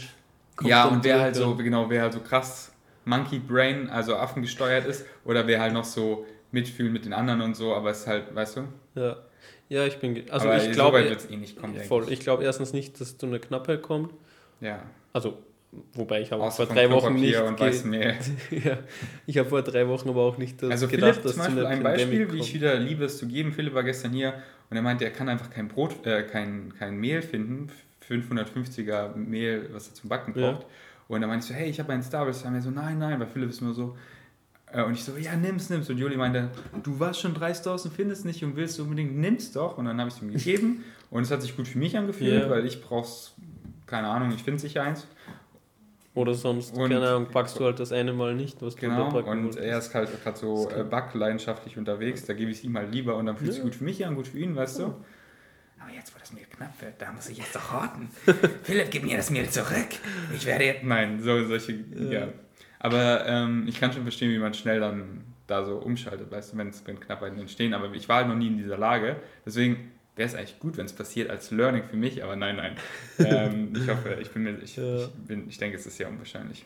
[0.63, 2.73] ja, und wer halt so, genau, wer halt so krass
[3.05, 7.41] Monkey Brain, also Affen gesteuert ist, oder wer halt noch so mitfühlen mit den anderen
[7.41, 8.69] und so, aber es ist halt, weißt du?
[8.95, 9.17] Ja,
[9.69, 10.31] ja ich bin.
[10.31, 11.01] Also aber ich so glaube.
[11.01, 12.05] es eh nicht kommen, voll.
[12.05, 12.13] ich.
[12.13, 14.15] Ich glaube erstens nicht, dass zu einer Knappheit kommt.
[14.61, 15.39] Ja, Also,
[15.95, 17.35] wobei ich habe vor drei Wochen nicht.
[18.65, 18.79] Ja,
[19.27, 21.47] ich habe vor drei Wochen aber auch nicht das Also gedacht, Philipp dass zum zu
[21.49, 23.53] Beispiel einer ein Pandemic Beispiel, wie ich wieder liebe es zu geben.
[23.53, 24.35] Philipp war gestern hier
[24.71, 27.69] und er meinte, er kann einfach kein Brot, äh, kein, kein Mehl finden,
[28.09, 30.53] 550er Mehl, was er zum Backen Ja.
[30.53, 30.67] braucht.
[31.09, 32.43] Und er meinte so, hey, ich habe einen Starbucks.
[32.45, 33.97] Und er so, nein, nein, weil Philipp ist nur so.
[34.73, 35.89] äh, Und ich so, ja, nimm's, nimm's.
[35.91, 36.51] Und Juli meinte,
[36.83, 39.77] du warst schon dreist draußen, findest nicht und willst unbedingt, nimm's doch.
[39.79, 42.43] Und dann habe ich es ihm gegeben und es hat sich gut für mich angefühlt,
[42.45, 42.51] Ja.
[42.51, 43.35] weil ich brauch's,
[43.87, 45.07] keine Ahnung, ich finde sicher eins.
[46.15, 49.07] Oder sonst, Und- keine Ahnung, packst du halt das eine Mal nicht, was du Genau,
[49.07, 52.77] unterpacken und er ist halt gerade so äh, backleidenschaftlich unterwegs, da gebe ich es ihm
[52.77, 53.69] halt lieber und dann fühlt es sich Ja.
[53.69, 54.85] gut für mich an, gut für ihn, weißt Ja.
[54.87, 54.95] du?
[55.81, 58.09] Aber jetzt, wo das Mehl knapp wird, da muss ich jetzt doch horten.
[58.63, 59.89] Philipp, gib mir das Mehl zurück.
[60.33, 60.85] Ich werde jetzt...
[60.85, 61.73] Nein, so, solche...
[61.73, 62.11] Ja.
[62.11, 62.29] Ja.
[62.79, 66.59] Aber ähm, ich kann schon verstehen, wie man schnell dann da so umschaltet, weißt du,
[66.59, 67.75] wenn Knappheiten entstehen.
[67.75, 70.87] Aber ich war halt noch nie in dieser Lage, deswegen wäre es eigentlich gut, wenn
[70.87, 72.77] es passiert als Learning für mich, aber nein, nein.
[73.19, 74.59] ähm, ich hoffe, ich bin mir...
[74.63, 74.97] Ich, Ja.
[74.99, 76.65] ich, bin, ich denke, es ist sehr unwahrscheinlich.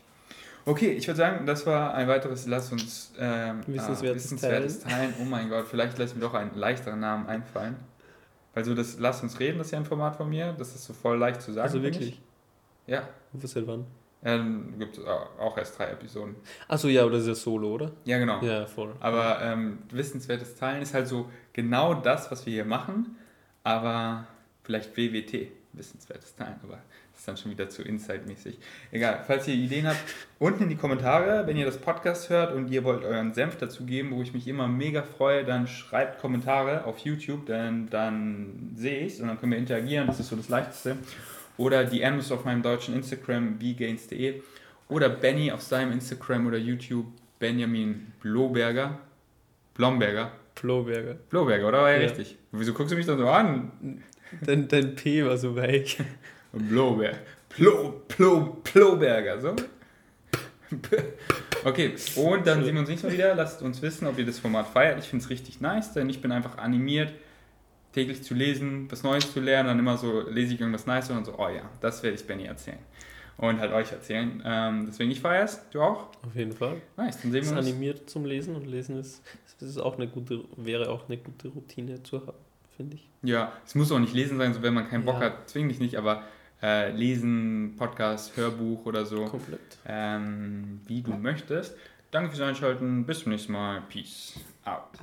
[0.67, 5.15] Okay, ich würde sagen, das war ein weiteres Lass uns ähm, Wissenswertes wissenswertes teilen.
[5.21, 7.77] Oh mein Gott, vielleicht lässt mir doch einen leichteren Namen einfallen.
[8.53, 10.55] Weil so das Lass uns reden, das ist ja ein Format von mir.
[10.59, 11.67] Das ist so voll leicht zu sagen.
[11.67, 12.09] also wirklich.
[12.09, 12.21] Ich.
[12.87, 13.87] Ja, Was seit wann?
[14.25, 16.35] ähm, gibt es auch erst drei Episoden.
[16.67, 17.93] Achso, ja, aber das ist ja Solo, oder?
[18.05, 18.43] Ja, genau.
[18.43, 18.95] Ja, voll.
[19.01, 23.17] Aber ähm, wissenswertes Teilen ist halt so genau das, was wir hier machen,
[23.69, 24.27] aber
[24.63, 26.79] vielleicht WWT, wissenswertes Teilen, aber
[27.13, 28.59] das ist dann schon wieder zu Inside-mäßig.
[28.93, 29.99] Egal, falls ihr Ideen habt,
[30.39, 33.85] unten in die Kommentare, wenn ihr das Podcast hört und ihr wollt euren Senf dazu
[33.85, 39.01] geben, wo ich mich immer mega freue, dann schreibt Kommentare auf YouTube, denn dann sehe
[39.01, 40.97] ich es und dann können wir interagieren, das ist so das Leichteste.
[41.59, 44.41] Oder DMs auf meinem deutschen Instagram, bgains.de
[44.89, 47.07] oder Benny auf seinem Instagram oder YouTube,
[47.39, 48.99] Benjamin Bloberger.
[49.75, 50.33] Blomberger.
[50.59, 51.15] Floberger.
[51.31, 51.83] Bloberger, oder?
[51.83, 52.03] War ja, Ja.
[52.09, 52.37] richtig.
[52.53, 54.03] Wieso guckst du mich dann so an?
[54.45, 55.99] Dein, dein P war so weich.
[56.53, 57.17] Bloberg.
[57.49, 59.55] Plo, Plo, Ploberger, so.
[61.65, 63.35] Okay, und dann sehen wir uns nächstes Mal wieder.
[63.35, 64.99] Lasst uns wissen, ob ihr das Format feiert.
[64.99, 67.13] Ich finde es richtig nice, denn ich bin einfach animiert,
[67.95, 69.69] täglich zu lesen, was Neues zu lernen.
[69.69, 72.27] Dann immer so lese ich irgendwas Nice und dann so, oh ja, das werde ich
[72.27, 72.79] Benny erzählen.
[73.39, 74.43] Und halt euch erzählen.
[74.45, 75.61] Ähm, deswegen, ich feiere es.
[75.71, 76.09] Du auch?
[76.27, 76.83] Auf jeden Fall.
[76.97, 77.67] Nice, dann sehen ist wir uns.
[77.69, 79.23] animiert zum Lesen und Lesen ist,
[79.61, 82.37] ist auch eine gute, wäre auch eine gute Routine zu haben,
[82.77, 83.09] finde ich.
[83.23, 85.27] Ja, es muss auch nicht lesen sein, so wenn man keinen Bock Ja.
[85.27, 86.25] hat, zwing dich nicht, aber
[86.61, 89.61] äh, lesen, Podcast, Hörbuch oder so, Komplett.
[89.87, 91.77] ähm, wie du möchtest.
[92.11, 94.35] Danke fürs Einschalten, bis zum nächsten Mal, Peace
[94.65, 94.99] out.